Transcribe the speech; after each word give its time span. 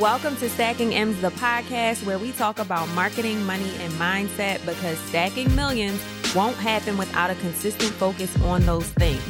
Welcome 0.00 0.36
to 0.36 0.48
Stacking 0.48 0.94
M's, 0.94 1.20
the 1.20 1.30
podcast 1.32 2.04
where 2.06 2.18
we 2.18 2.32
talk 2.32 2.58
about 2.58 2.88
marketing, 2.90 3.44
money, 3.44 3.70
and 3.78 3.92
mindset 3.92 4.64
because 4.64 4.98
stacking 5.00 5.54
millions 5.54 6.00
won't 6.34 6.56
happen 6.56 6.96
without 6.96 7.28
a 7.28 7.34
consistent 7.36 7.92
focus 7.92 8.34
on 8.40 8.62
those 8.62 8.86
things. 8.92 9.22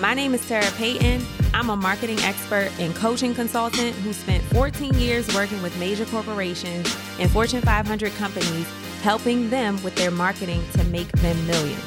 My 0.00 0.14
name 0.14 0.34
is 0.34 0.46
Tara 0.48 0.68
Paton. 0.72 1.24
I'm 1.54 1.70
a 1.70 1.76
marketing 1.76 2.18
expert 2.20 2.72
and 2.80 2.92
coaching 2.96 3.34
consultant 3.36 3.94
who 3.98 4.12
spent 4.12 4.42
14 4.46 4.94
years 4.94 5.32
working 5.32 5.62
with 5.62 5.78
major 5.78 6.06
corporations 6.06 6.94
and 7.20 7.30
Fortune 7.30 7.62
500 7.62 8.12
companies, 8.14 8.66
helping 9.02 9.48
them 9.48 9.80
with 9.84 9.94
their 9.94 10.10
marketing 10.10 10.64
to 10.72 10.82
make 10.84 11.10
them 11.12 11.46
millions. 11.46 11.84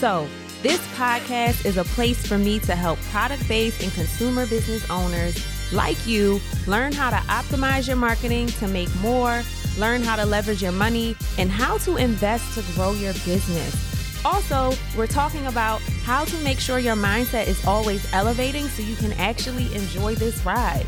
So, 0.00 0.26
this 0.62 0.84
podcast 0.96 1.66
is 1.66 1.76
a 1.76 1.84
place 1.84 2.26
for 2.26 2.36
me 2.36 2.58
to 2.60 2.74
help 2.74 2.98
product 3.12 3.46
based 3.48 3.80
and 3.80 3.92
consumer 3.92 4.44
business 4.46 4.88
owners 4.90 5.36
like 5.72 6.06
you 6.06 6.40
learn 6.66 6.92
how 6.92 7.10
to 7.10 7.16
optimize 7.26 7.86
your 7.86 7.96
marketing 7.96 8.46
to 8.48 8.68
make 8.68 8.94
more, 8.96 9.42
learn 9.78 10.02
how 10.02 10.16
to 10.16 10.26
leverage 10.26 10.62
your 10.62 10.72
money, 10.72 11.16
and 11.38 11.50
how 11.50 11.78
to 11.78 11.96
invest 11.96 12.54
to 12.54 12.74
grow 12.74 12.92
your 12.92 13.12
business. 13.24 14.24
Also, 14.24 14.72
we're 14.96 15.06
talking 15.06 15.46
about 15.46 15.80
how 16.04 16.24
to 16.24 16.38
make 16.38 16.60
sure 16.60 16.78
your 16.78 16.96
mindset 16.96 17.48
is 17.48 17.64
always 17.66 18.10
elevating 18.12 18.68
so 18.68 18.82
you 18.82 18.96
can 18.96 19.12
actually 19.14 19.74
enjoy 19.74 20.14
this 20.14 20.44
ride. 20.44 20.86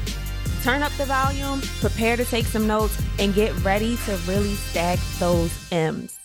Turn 0.62 0.82
up 0.82 0.92
the 0.92 1.04
volume, 1.04 1.60
prepare 1.80 2.16
to 2.16 2.24
take 2.24 2.46
some 2.46 2.66
notes, 2.66 3.00
and 3.18 3.34
get 3.34 3.52
ready 3.64 3.96
to 4.06 4.16
really 4.26 4.54
stack 4.54 4.98
those 5.18 5.52
M's. 5.72 6.23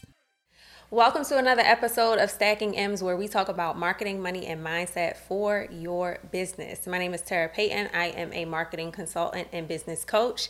Welcome 0.92 1.24
to 1.26 1.38
another 1.38 1.62
episode 1.62 2.18
of 2.18 2.32
Stacking 2.32 2.76
M's, 2.76 3.04
where 3.04 3.16
we 3.16 3.28
talk 3.28 3.48
about 3.48 3.78
marketing, 3.78 4.24
money, 4.24 4.48
and 4.48 4.66
mindset 4.66 5.18
for 5.18 5.68
your 5.70 6.18
business. 6.32 6.88
My 6.88 6.98
name 6.98 7.14
is 7.14 7.22
Tara 7.22 7.48
Paton. 7.48 7.92
I 7.94 8.06
am 8.06 8.34
a 8.34 8.46
marketing 8.46 8.92
consultant 8.92 9.50
and 9.54 9.68
business 9.68 10.04
coach, 10.04 10.50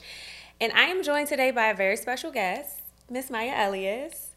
and 0.62 0.72
I 0.72 0.84
am 0.84 1.04
joined 1.04 1.28
today 1.28 1.52
by 1.52 1.66
a 1.66 1.76
very 1.76 1.98
special 1.98 2.32
guest, 2.32 2.80
Miss 3.10 3.30
Maya 3.30 3.52
Elious. 3.52 4.28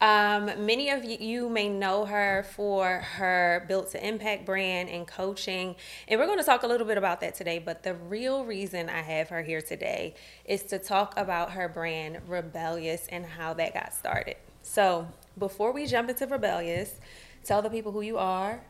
Um, 0.00 0.46
many 0.64 0.88
of 0.88 1.04
you 1.04 1.50
may 1.50 1.68
know 1.68 2.06
her 2.06 2.46
for 2.54 3.00
her 3.00 3.66
Built 3.68 3.90
to 3.90 4.02
Impact 4.02 4.46
brand 4.46 4.88
and 4.88 5.06
coaching, 5.06 5.76
and 6.08 6.18
we're 6.18 6.24
going 6.24 6.38
to 6.38 6.44
talk 6.44 6.62
a 6.62 6.66
little 6.68 6.86
bit 6.86 6.96
about 6.96 7.20
that 7.20 7.34
today. 7.34 7.58
But 7.58 7.82
the 7.82 7.92
real 7.92 8.46
reason 8.46 8.88
I 8.88 9.02
have 9.02 9.28
her 9.28 9.42
here 9.42 9.60
today 9.60 10.14
is 10.46 10.62
to 10.62 10.78
talk 10.78 11.12
about 11.18 11.50
her 11.50 11.68
brand, 11.68 12.20
Rebellious, 12.26 13.06
and 13.10 13.26
how 13.26 13.52
that 13.52 13.74
got 13.74 13.92
started. 13.92 14.36
So, 14.62 15.08
before 15.38 15.72
we 15.72 15.86
jump 15.86 16.08
into 16.08 16.26
Rebellious, 16.26 17.00
tell 17.44 17.62
the 17.62 17.70
people 17.70 17.92
who 17.92 18.02
you 18.02 18.18
are, 18.18 18.62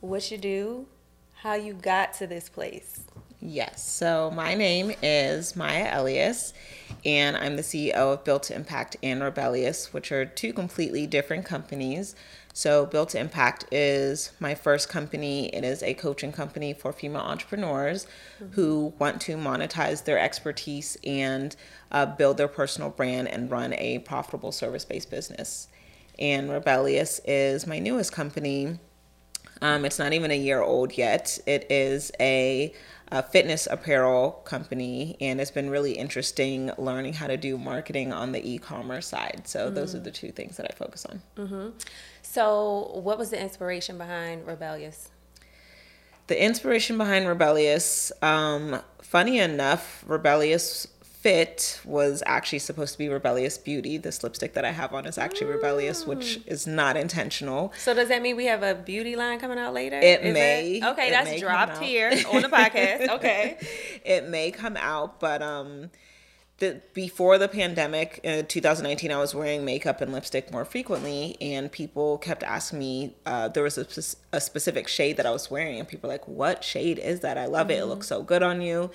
what 0.00 0.30
you 0.30 0.38
do, 0.38 0.86
how 1.34 1.54
you 1.54 1.74
got 1.74 2.14
to 2.14 2.26
this 2.26 2.48
place. 2.48 3.00
Yes. 3.46 3.86
So 3.86 4.30
my 4.30 4.54
name 4.54 4.92
is 5.02 5.54
Maya 5.54 5.86
Elious, 5.92 6.54
and 7.04 7.36
I'm 7.36 7.56
the 7.56 7.62
CEO 7.62 7.92
of 7.92 8.24
Built 8.24 8.44
to 8.44 8.54
Impact 8.54 8.96
and 9.02 9.22
Rebellious, 9.22 9.92
which 9.92 10.10
are 10.12 10.24
two 10.24 10.54
completely 10.54 11.06
different 11.06 11.44
companies. 11.44 12.16
So 12.54 12.86
Built 12.86 13.10
to 13.10 13.20
Impact 13.20 13.66
is 13.70 14.32
my 14.40 14.54
first 14.54 14.88
company. 14.88 15.54
It 15.54 15.62
is 15.62 15.82
a 15.82 15.92
coaching 15.92 16.32
company 16.32 16.72
for 16.72 16.90
female 16.90 17.20
entrepreneurs 17.20 18.06
mm-hmm. 18.42 18.54
who 18.54 18.94
want 18.98 19.20
to 19.22 19.36
monetize 19.36 20.04
their 20.04 20.18
expertise 20.18 20.96
and 21.04 21.54
uh, 21.90 22.06
build 22.06 22.38
their 22.38 22.48
personal 22.48 22.88
brand 22.88 23.28
and 23.28 23.50
run 23.50 23.74
a 23.74 23.98
profitable 23.98 24.52
service-based 24.52 25.10
business 25.10 25.68
and 26.18 26.50
Rebellious 26.50 27.20
is 27.24 27.66
my 27.66 27.78
newest 27.78 28.12
company. 28.12 28.78
Um, 29.62 29.84
it's 29.84 29.98
not 29.98 30.12
even 30.12 30.30
a 30.30 30.36
year 30.36 30.60
old 30.60 30.96
yet. 30.96 31.38
It 31.46 31.66
is 31.70 32.10
a, 32.20 32.72
a, 33.10 33.22
fitness 33.22 33.66
apparel 33.70 34.32
company, 34.44 35.16
and 35.20 35.40
it's 35.40 35.50
been 35.50 35.70
really 35.70 35.92
interesting 35.92 36.70
learning 36.76 37.14
how 37.14 37.28
to 37.28 37.36
do 37.36 37.56
marketing 37.56 38.12
on 38.12 38.32
the 38.32 38.52
e-commerce 38.52 39.06
side. 39.06 39.42
So 39.44 39.66
mm-hmm. 39.66 39.74
those 39.74 39.94
are 39.94 40.00
the 40.00 40.10
two 40.10 40.32
things 40.32 40.56
that 40.56 40.66
I 40.70 40.74
focus 40.74 41.06
on. 41.06 41.22
Mm-hmm. 41.36 41.68
So, 42.22 42.90
what 42.94 43.16
was 43.16 43.30
the 43.30 43.40
inspiration 43.40 43.96
behind 43.96 44.46
Rebellious? 44.46 45.10
The 46.26 46.42
inspiration 46.42 46.96
behind 46.98 47.28
Rebellious, 47.28 48.10
um, 48.22 48.80
funny 49.02 49.38
enough, 49.38 50.02
Rebellious 50.06 50.88
fit 51.24 51.80
was 51.86 52.22
actually 52.26 52.58
supposed 52.58 52.92
to 52.92 52.98
be 52.98 53.08
rebellious 53.08 53.56
beauty 53.56 53.96
this 53.96 54.22
lipstick 54.22 54.52
that 54.52 54.62
i 54.62 54.70
have 54.70 54.92
on 54.92 55.06
is 55.06 55.16
actually 55.16 55.46
mm. 55.46 55.54
rebellious 55.54 56.06
which 56.06 56.38
mm. 56.38 56.46
is 56.46 56.66
not 56.66 56.98
intentional 56.98 57.72
so 57.78 57.94
does 57.94 58.08
that 58.08 58.20
mean 58.20 58.36
we 58.36 58.44
have 58.44 58.62
a 58.62 58.74
beauty 58.74 59.16
line 59.16 59.40
coming 59.40 59.56
out 59.58 59.72
later 59.72 59.96
it 59.96 60.20
is 60.20 60.34
may 60.34 60.72
it? 60.72 60.84
okay 60.84 61.08
it 61.08 61.10
that's 61.12 61.40
dropped 61.40 61.78
here 61.78 62.10
on 62.30 62.42
the 62.42 62.48
podcast 62.48 63.08
okay 63.16 63.56
it 64.04 64.28
may 64.28 64.50
come 64.50 64.76
out 64.76 65.18
but 65.18 65.40
um 65.40 65.88
the, 66.58 66.80
before 66.92 67.36
the 67.36 67.48
pandemic 67.48 68.20
in 68.22 68.46
2019 68.46 69.10
i 69.10 69.18
was 69.18 69.34
wearing 69.34 69.64
makeup 69.64 70.00
and 70.00 70.12
lipstick 70.12 70.52
more 70.52 70.64
frequently 70.64 71.36
and 71.40 71.72
people 71.72 72.16
kept 72.18 72.42
asking 72.42 72.78
me 72.78 73.14
uh, 73.26 73.48
there 73.48 73.62
was 73.62 73.76
a, 73.76 74.36
a, 74.36 74.40
specific 74.40 74.86
shade 74.86 75.16
that 75.16 75.26
i 75.26 75.30
was 75.30 75.50
wearing 75.50 75.78
and 75.78 75.88
people 75.88 76.08
were 76.08 76.14
like 76.14 76.26
what 76.28 76.62
shade 76.62 76.98
is 76.98 77.20
that 77.20 77.36
i 77.36 77.46
love 77.46 77.66
mm-hmm. 77.66 77.72
it 77.72 77.74
it 77.74 77.80
mm-hmm. 77.80 77.90
looks 77.90 78.06
so 78.06 78.22
good 78.22 78.42
on 78.42 78.60
you 78.60 78.90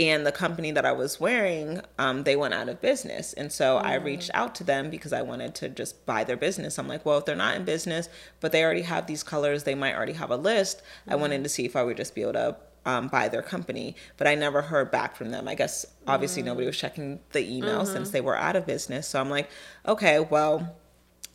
and 0.00 0.24
the 0.24 0.32
company 0.32 0.70
that 0.70 0.86
I 0.86 0.92
was 0.92 1.20
wearing, 1.20 1.82
um, 1.98 2.22
they 2.22 2.34
went 2.34 2.54
out 2.54 2.70
of 2.70 2.80
business. 2.80 3.34
And 3.34 3.52
so 3.52 3.76
mm. 3.76 3.84
I 3.84 3.96
reached 3.96 4.30
out 4.32 4.54
to 4.54 4.64
them 4.64 4.88
because 4.88 5.12
I 5.12 5.20
wanted 5.20 5.54
to 5.56 5.68
just 5.68 6.06
buy 6.06 6.24
their 6.24 6.38
business. 6.38 6.78
I'm 6.78 6.88
like, 6.88 7.04
well, 7.04 7.18
if 7.18 7.26
they're 7.26 7.36
not 7.36 7.56
in 7.56 7.66
business, 7.66 8.08
but 8.40 8.50
they 8.50 8.64
already 8.64 8.82
have 8.82 9.06
these 9.06 9.22
colors, 9.22 9.64
they 9.64 9.74
might 9.74 9.94
already 9.94 10.14
have 10.14 10.30
a 10.30 10.36
list. 10.36 10.80
Mm. 11.06 11.12
I 11.12 11.16
wanted 11.16 11.42
to 11.42 11.50
see 11.50 11.66
if 11.66 11.76
I 11.76 11.82
would 11.82 11.98
just 11.98 12.14
be 12.14 12.22
able 12.22 12.32
to 12.32 12.56
um, 12.86 13.08
buy 13.08 13.28
their 13.28 13.42
company, 13.42 13.96
but 14.16 14.26
I 14.26 14.34
never 14.34 14.62
heard 14.62 14.90
back 14.90 15.16
from 15.16 15.30
them. 15.30 15.48
I 15.48 15.54
guess 15.54 15.86
obviously 16.06 16.42
mm. 16.42 16.46
nobody 16.46 16.66
was 16.66 16.76
checking 16.76 17.20
the 17.32 17.40
email 17.40 17.82
mm-hmm. 17.82 17.92
since 17.92 18.10
they 18.10 18.20
were 18.20 18.36
out 18.36 18.56
of 18.56 18.66
business. 18.66 19.06
So 19.06 19.20
I'm 19.20 19.30
like, 19.30 19.50
okay, 19.86 20.20
well, 20.20 20.76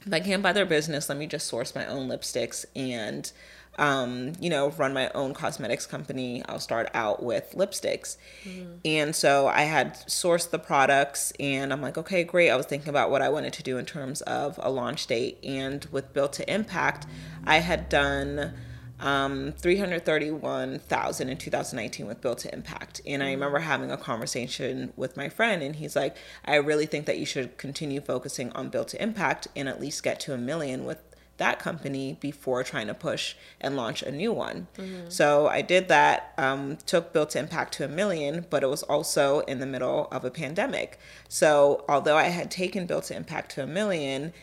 if 0.06 0.14
I 0.14 0.20
can't 0.20 0.44
buy 0.44 0.54
their 0.54 0.66
business, 0.66 1.10
let 1.10 1.18
me 1.18 1.28
just 1.28 1.48
source 1.48 1.76
my 1.76 1.86
own 1.86 2.08
lipsticks 2.10 2.66
and 2.76 3.32
um, 3.78 4.34
you 4.40 4.50
know, 4.50 4.70
run 4.72 4.94
my 4.94 5.10
own 5.10 5.34
cosmetics 5.34 5.86
company. 5.86 6.44
I'll 6.48 6.60
start 6.60 6.90
out 6.94 7.24
with 7.24 7.54
lipsticks. 7.56 8.18
Mm-hmm. 8.44 8.72
And 8.86 9.16
so 9.16 9.48
I 9.48 9.64
had 9.64 9.96
sourced 10.08 10.50
the 10.50 10.60
products 10.60 11.34
and 11.40 11.74
I'm 11.74 11.82
like, 11.82 11.98
okay, 11.98 12.24
great. 12.24 12.50
I 12.50 12.56
was 12.56 12.66
thinking 12.66 12.90
about 12.90 13.12
what 13.12 13.22
I 13.22 13.30
wanted 13.30 13.54
to 13.54 13.64
do 13.64 13.78
in 13.78 13.86
terms 13.86 14.22
of 14.22 14.60
a 14.62 14.70
launch 14.70 15.08
date. 15.08 15.40
And 15.44 15.86
with 15.92 16.14
Built 16.14 16.34
to 16.34 16.54
Impact, 16.54 17.06
I 17.46 17.60
had 17.60 17.90
done 17.90 18.54
um, 19.00 19.54
331,000 19.58 21.30
in 21.30 21.38
2019 21.38 22.08
with 22.08 22.22
Built 22.22 22.40
to 22.40 22.54
Impact. 22.54 23.02
And 23.06 23.22
I 23.22 23.28
mm-hmm. 23.28 23.34
remember 23.36 23.60
having 23.60 23.92
a 23.92 23.98
conversation 23.98 24.94
with 24.96 25.18
my 25.18 25.30
friend, 25.30 25.62
and 25.62 25.76
he's 25.76 25.96
like, 25.96 26.16
I 26.46 26.56
really 26.56 26.86
think 26.86 27.06
that 27.06 27.18
you 27.18 27.26
should 27.26 27.58
continue 27.58 28.02
focusing 28.02 28.52
on 28.52 28.70
Built 28.70 28.90
to 28.90 29.02
Impact 29.02 29.48
and 29.56 29.68
at 29.68 29.80
least 29.80 30.04
get 30.04 30.20
to 30.22 30.34
a 30.34 30.38
million 30.38 30.86
with 30.86 31.15
that 31.38 31.60
company 31.60 32.18
before 32.22 32.64
trying 32.64 32.88
to 32.88 32.94
push 32.94 33.36
and 33.60 33.76
launch 33.76 34.02
a 34.02 34.12
new 34.12 34.32
one. 34.32 34.68
Mm-hmm. 34.78 35.10
So 35.10 35.48
I 35.48 35.62
did 35.62 35.90
that, 35.90 36.34
um, 36.38 36.78
took 36.86 37.12
Built 37.12 37.32
to 37.32 37.40
Impact 37.40 37.74
to 37.76 37.86
a 37.86 37.88
million, 37.88 38.46
but 38.50 38.64
it 38.64 38.68
was 38.68 38.84
also 38.84 39.40
in 39.42 39.60
the 39.60 39.66
middle 39.66 40.08
of 40.12 40.24
a 40.24 40.32
pandemic. 40.32 41.00
So 41.28 41.84
although 41.90 42.16
I 42.16 42.26
had 42.26 42.50
taken 42.50 42.86
Built 42.86 43.06
to 43.06 43.16
Impact 43.16 43.52
to 43.52 43.64
a 43.64 43.68
1000000 43.68 43.76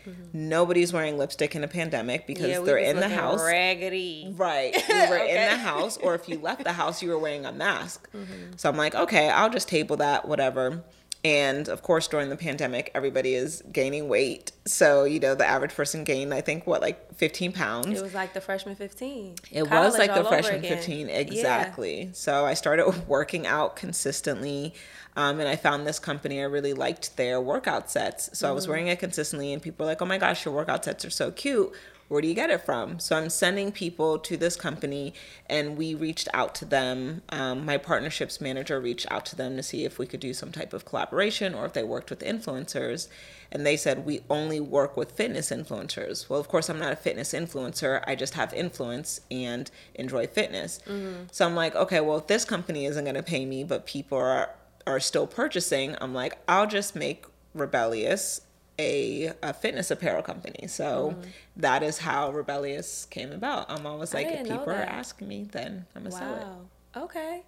mm-hmm. 0.06 0.12
nobody's 0.32 0.92
wearing 0.92 1.16
lipstick 1.16 1.54
in 1.54 1.64
a 1.64 1.68
pandemic 1.68 2.26
because 2.26 2.48
yeah, 2.48 2.60
they're 2.60 2.76
in 2.76 3.00
the 3.00 3.08
house. 3.08 3.42
Raggedy. 3.42 4.32
Right. 4.36 4.76
We 4.92 5.08
were 5.08 5.20
okay. 5.20 5.30
in 5.30 5.58
the 5.58 5.62
house, 5.62 5.96
or 5.96 6.14
if 6.14 6.28
you 6.28 6.38
left 6.38 6.64
the 6.64 6.72
house, 6.72 7.02
you 7.02 7.08
were 7.08 7.18
wearing 7.18 7.46
a 7.46 7.52
mask. 7.52 8.08
Mm-hmm. 8.12 8.52
So 8.56 8.68
I'm 8.68 8.76
like, 8.76 8.94
okay, 8.94 9.30
I'll 9.30 9.50
just 9.50 9.68
table 9.68 9.96
that, 9.96 10.28
whatever. 10.28 10.84
And 11.24 11.68
of 11.68 11.82
course, 11.82 12.08
during 12.08 12.30
the 12.30 12.36
pandemic, 12.36 12.90
everybody 12.94 13.34
is 13.34 13.62
gaining 13.70 14.08
weight. 14.08 14.50
So, 14.66 15.04
you 15.04 15.20
know, 15.20 15.36
the 15.36 15.46
average 15.46 15.72
person 15.72 16.02
gained, 16.02 16.34
I 16.34 16.40
think, 16.40 16.66
what, 16.66 16.80
like 16.80 17.14
15 17.14 17.52
pounds? 17.52 17.86
It 17.86 18.02
was 18.02 18.12
like 18.12 18.34
the 18.34 18.40
freshman 18.40 18.74
15. 18.74 19.36
It 19.52 19.64
College 19.68 19.84
was 19.84 19.98
like 19.98 20.12
the 20.12 20.24
freshman 20.24 20.62
15, 20.62 21.08
exactly. 21.08 22.02
Yeah. 22.02 22.08
So 22.12 22.44
I 22.44 22.54
started 22.54 22.90
working 23.06 23.46
out 23.46 23.76
consistently. 23.76 24.74
Um, 25.14 25.38
and 25.38 25.48
I 25.48 25.56
found 25.56 25.86
this 25.86 26.00
company, 26.00 26.40
I 26.40 26.44
really 26.44 26.72
liked 26.72 27.16
their 27.16 27.40
workout 27.40 27.88
sets. 27.88 28.36
So 28.36 28.46
mm-hmm. 28.46 28.50
I 28.50 28.54
was 28.54 28.64
mm-hmm. 28.64 28.70
wearing 28.70 28.86
it 28.88 28.98
consistently, 28.98 29.52
and 29.52 29.62
people 29.62 29.84
were 29.84 29.92
like, 29.92 30.02
oh 30.02 30.06
my 30.06 30.18
gosh, 30.18 30.44
your 30.44 30.54
workout 30.54 30.84
sets 30.84 31.04
are 31.04 31.10
so 31.10 31.30
cute 31.30 31.72
where 32.12 32.20
do 32.20 32.28
you 32.28 32.34
get 32.34 32.50
it 32.50 32.60
from? 32.60 32.98
So 32.98 33.16
I'm 33.16 33.30
sending 33.30 33.72
people 33.72 34.18
to 34.18 34.36
this 34.36 34.54
company, 34.54 35.14
and 35.46 35.78
we 35.78 35.94
reached 35.94 36.28
out 36.34 36.54
to 36.56 36.66
them. 36.66 37.22
Um, 37.30 37.64
my 37.64 37.78
partnerships 37.78 38.38
manager 38.38 38.78
reached 38.78 39.10
out 39.10 39.24
to 39.26 39.36
them 39.36 39.56
to 39.56 39.62
see 39.62 39.86
if 39.86 39.98
we 39.98 40.06
could 40.06 40.20
do 40.20 40.34
some 40.34 40.52
type 40.52 40.74
of 40.74 40.84
collaboration 40.84 41.54
or 41.54 41.64
if 41.64 41.72
they 41.72 41.82
worked 41.82 42.10
with 42.10 42.20
influencers. 42.20 43.08
And 43.50 43.64
they 43.64 43.78
said, 43.78 44.04
We 44.04 44.20
only 44.28 44.60
work 44.60 44.94
with 44.94 45.12
fitness 45.12 45.48
influencers. 45.48 46.28
Well, 46.28 46.38
of 46.38 46.48
course, 46.48 46.68
I'm 46.68 46.78
not 46.78 46.92
a 46.92 46.96
fitness 46.96 47.32
influencer. 47.32 48.04
I 48.06 48.14
just 48.14 48.34
have 48.34 48.52
influence 48.52 49.22
and 49.30 49.70
enjoy 49.94 50.26
fitness. 50.26 50.80
Mm-hmm. 50.86 51.24
So 51.32 51.46
I'm 51.46 51.54
like, 51.54 51.74
Okay, 51.74 52.00
well, 52.00 52.18
if 52.18 52.26
this 52.26 52.44
company 52.44 52.84
isn't 52.84 53.04
going 53.04 53.16
to 53.16 53.22
pay 53.22 53.46
me, 53.46 53.64
but 53.64 53.86
people 53.86 54.18
are, 54.18 54.50
are 54.86 55.00
still 55.00 55.26
purchasing, 55.26 55.96
I'm 55.98 56.12
like, 56.12 56.36
I'll 56.46 56.66
just 56.66 56.94
make 56.94 57.24
Rebellious 57.54 58.42
a, 58.82 59.32
a 59.42 59.52
fitness 59.52 59.90
apparel 59.90 60.22
company. 60.22 60.66
So 60.66 61.16
mm. 61.16 61.26
that 61.56 61.82
is 61.82 61.98
how 61.98 62.30
Rebellious 62.30 63.06
came 63.06 63.32
about. 63.32 63.70
I'm 63.70 63.86
always 63.86 64.12
like, 64.14 64.26
if 64.26 64.42
people 64.42 64.70
are 64.70 64.74
asking 64.74 65.28
me, 65.28 65.48
then 65.50 65.86
I'm 65.94 66.04
gonna 66.04 66.14
wow. 66.14 66.18
sell 66.18 66.34
it. 66.34 66.98
Okay. 66.98 67.42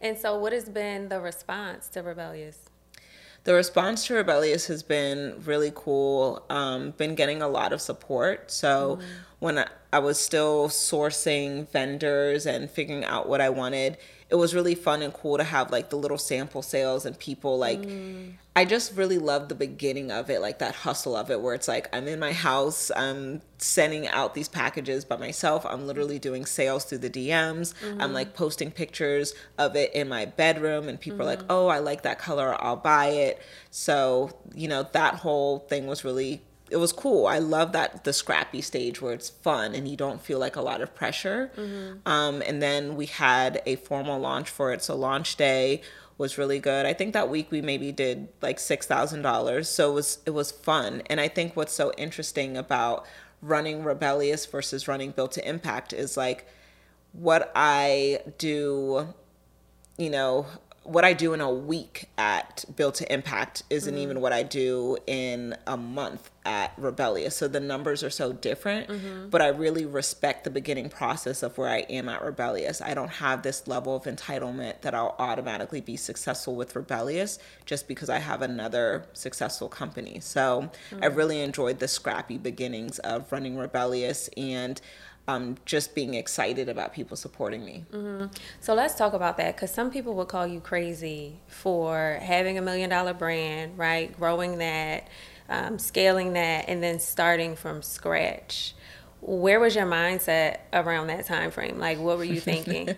And 0.00 0.18
so, 0.18 0.38
what 0.38 0.52
has 0.52 0.68
been 0.68 1.08
the 1.08 1.20
response 1.20 1.88
to 1.88 2.02
Rebellious? 2.02 2.58
The 3.44 3.54
response 3.54 4.06
to 4.06 4.14
Rebellious 4.14 4.66
has 4.66 4.82
been 4.82 5.42
really 5.44 5.72
cool. 5.74 6.44
Um, 6.50 6.90
been 6.92 7.14
getting 7.14 7.40
a 7.40 7.48
lot 7.48 7.72
of 7.72 7.80
support. 7.80 8.50
So 8.50 8.98
mm. 9.00 9.04
when 9.38 9.58
I, 9.58 9.66
I 9.92 9.98
was 9.98 10.20
still 10.20 10.68
sourcing 10.68 11.68
vendors 11.70 12.46
and 12.46 12.70
figuring 12.70 13.04
out 13.04 13.28
what 13.28 13.40
I 13.40 13.50
wanted, 13.50 13.98
it 14.30 14.36
was 14.36 14.54
really 14.54 14.76
fun 14.76 15.02
and 15.02 15.12
cool 15.12 15.36
to 15.38 15.44
have 15.44 15.72
like 15.72 15.90
the 15.90 15.96
little 15.96 16.18
sample 16.18 16.62
sales 16.62 17.04
and 17.04 17.18
people 17.18 17.58
like 17.58 17.80
mm. 17.80 18.32
I 18.54 18.64
just 18.64 18.96
really 18.96 19.18
love 19.18 19.48
the 19.48 19.54
beginning 19.54 20.10
of 20.10 20.28
it, 20.28 20.40
like 20.40 20.58
that 20.58 20.74
hustle 20.74 21.16
of 21.16 21.30
it 21.30 21.40
where 21.40 21.54
it's 21.54 21.68
like 21.68 21.88
I'm 21.94 22.06
in 22.08 22.18
my 22.18 22.32
house, 22.32 22.90
I'm 22.94 23.42
sending 23.58 24.06
out 24.08 24.34
these 24.34 24.48
packages 24.48 25.04
by 25.04 25.16
myself. 25.16 25.64
I'm 25.64 25.86
literally 25.86 26.18
doing 26.18 26.46
sales 26.46 26.84
through 26.84 26.98
the 26.98 27.10
DMs. 27.10 27.74
Mm-hmm. 27.74 28.00
I'm 28.00 28.12
like 28.12 28.34
posting 28.34 28.70
pictures 28.70 29.34
of 29.58 29.76
it 29.76 29.92
in 29.94 30.08
my 30.08 30.26
bedroom 30.26 30.88
and 30.88 31.00
people 31.00 31.20
mm-hmm. 31.20 31.28
are 31.28 31.36
like, 31.36 31.44
"Oh, 31.48 31.68
I 31.68 31.78
like 31.78 32.02
that 32.02 32.18
color, 32.18 32.56
I'll 32.62 32.76
buy 32.76 33.06
it." 33.06 33.40
So, 33.70 34.30
you 34.54 34.68
know, 34.68 34.86
that 34.92 35.14
whole 35.14 35.60
thing 35.60 35.86
was 35.86 36.04
really 36.04 36.42
it 36.70 36.76
was 36.76 36.92
cool. 36.92 37.26
I 37.26 37.38
love 37.38 37.72
that 37.72 38.04
the 38.04 38.12
scrappy 38.12 38.60
stage 38.60 39.02
where 39.02 39.12
it's 39.12 39.28
fun 39.28 39.74
and 39.74 39.88
you 39.88 39.96
don't 39.96 40.20
feel 40.20 40.38
like 40.38 40.56
a 40.56 40.62
lot 40.62 40.80
of 40.80 40.94
pressure. 40.94 41.50
Mm-hmm. 41.56 42.08
Um, 42.08 42.42
and 42.46 42.62
then 42.62 42.96
we 42.96 43.06
had 43.06 43.60
a 43.66 43.76
formal 43.76 44.18
launch 44.20 44.48
for 44.48 44.72
it. 44.72 44.82
So 44.82 44.94
launch 44.94 45.36
day 45.36 45.82
was 46.16 46.38
really 46.38 46.58
good. 46.58 46.86
I 46.86 46.92
think 46.92 47.12
that 47.14 47.28
week 47.28 47.50
we 47.50 47.60
maybe 47.60 47.92
did 47.92 48.28
like 48.40 48.58
six 48.60 48.86
thousand 48.86 49.22
dollars. 49.22 49.68
So 49.68 49.90
it 49.90 49.94
was 49.94 50.18
it 50.26 50.30
was 50.30 50.52
fun. 50.52 51.02
And 51.06 51.20
I 51.20 51.28
think 51.28 51.56
what's 51.56 51.72
so 51.72 51.92
interesting 51.96 52.56
about 52.56 53.04
running 53.42 53.82
rebellious 53.82 54.46
versus 54.46 54.86
running 54.86 55.12
built 55.12 55.32
to 55.32 55.48
impact 55.48 55.92
is 55.92 56.16
like 56.16 56.46
what 57.12 57.50
I 57.54 58.20
do, 58.38 59.14
you 59.96 60.10
know, 60.10 60.46
what 60.82 61.04
I 61.04 61.12
do 61.12 61.34
in 61.34 61.40
a 61.40 61.50
week 61.50 62.08
at 62.16 62.64
Built 62.74 62.96
to 62.96 63.12
Impact 63.12 63.62
isn't 63.68 63.92
mm-hmm. 63.92 64.02
even 64.02 64.20
what 64.20 64.32
I 64.32 64.42
do 64.42 64.96
in 65.06 65.54
a 65.66 65.76
month 65.76 66.30
at 66.46 66.72
Rebellious. 66.78 67.36
So 67.36 67.48
the 67.48 67.60
numbers 67.60 68.02
are 68.02 68.10
so 68.10 68.32
different, 68.32 68.88
mm-hmm. 68.88 69.28
but 69.28 69.42
I 69.42 69.48
really 69.48 69.84
respect 69.84 70.44
the 70.44 70.50
beginning 70.50 70.88
process 70.88 71.42
of 71.42 71.58
where 71.58 71.68
I 71.68 71.80
am 71.90 72.08
at 72.08 72.24
Rebellious. 72.24 72.80
I 72.80 72.94
don't 72.94 73.10
have 73.10 73.42
this 73.42 73.68
level 73.68 73.94
of 73.94 74.04
entitlement 74.04 74.80
that 74.80 74.94
I'll 74.94 75.14
automatically 75.18 75.82
be 75.82 75.96
successful 75.96 76.56
with 76.56 76.74
Rebellious 76.74 77.38
just 77.66 77.86
because 77.86 78.08
I 78.08 78.18
have 78.18 78.40
another 78.40 79.04
successful 79.12 79.68
company. 79.68 80.18
So 80.20 80.70
mm-hmm. 80.90 81.04
I 81.04 81.08
really 81.08 81.40
enjoyed 81.42 81.78
the 81.78 81.88
scrappy 81.88 82.38
beginnings 82.38 82.98
of 83.00 83.30
running 83.30 83.58
Rebellious 83.58 84.30
and 84.36 84.80
um, 85.30 85.56
just 85.64 85.94
being 85.94 86.14
excited 86.14 86.68
about 86.68 86.92
people 86.92 87.16
supporting 87.16 87.64
me. 87.64 87.84
Mm-hmm. 87.92 88.26
So 88.60 88.74
let's 88.74 88.94
talk 88.94 89.12
about 89.12 89.36
that 89.38 89.56
because 89.56 89.70
some 89.70 89.90
people 89.90 90.14
would 90.14 90.28
call 90.28 90.46
you 90.46 90.60
crazy 90.60 91.40
for 91.46 92.18
having 92.22 92.58
a 92.58 92.62
million 92.62 92.90
dollar 92.90 93.14
brand, 93.14 93.78
right? 93.78 94.14
Growing 94.16 94.58
that, 94.58 95.08
um, 95.48 95.78
scaling 95.78 96.34
that, 96.34 96.68
and 96.68 96.82
then 96.82 96.98
starting 96.98 97.56
from 97.56 97.82
scratch. 97.82 98.74
Where 99.20 99.60
was 99.60 99.74
your 99.74 99.86
mindset 99.86 100.58
around 100.72 101.08
that 101.08 101.26
time 101.26 101.50
frame? 101.50 101.78
Like, 101.78 101.98
what 101.98 102.16
were 102.16 102.24
you 102.24 102.40
thinking? 102.40 102.96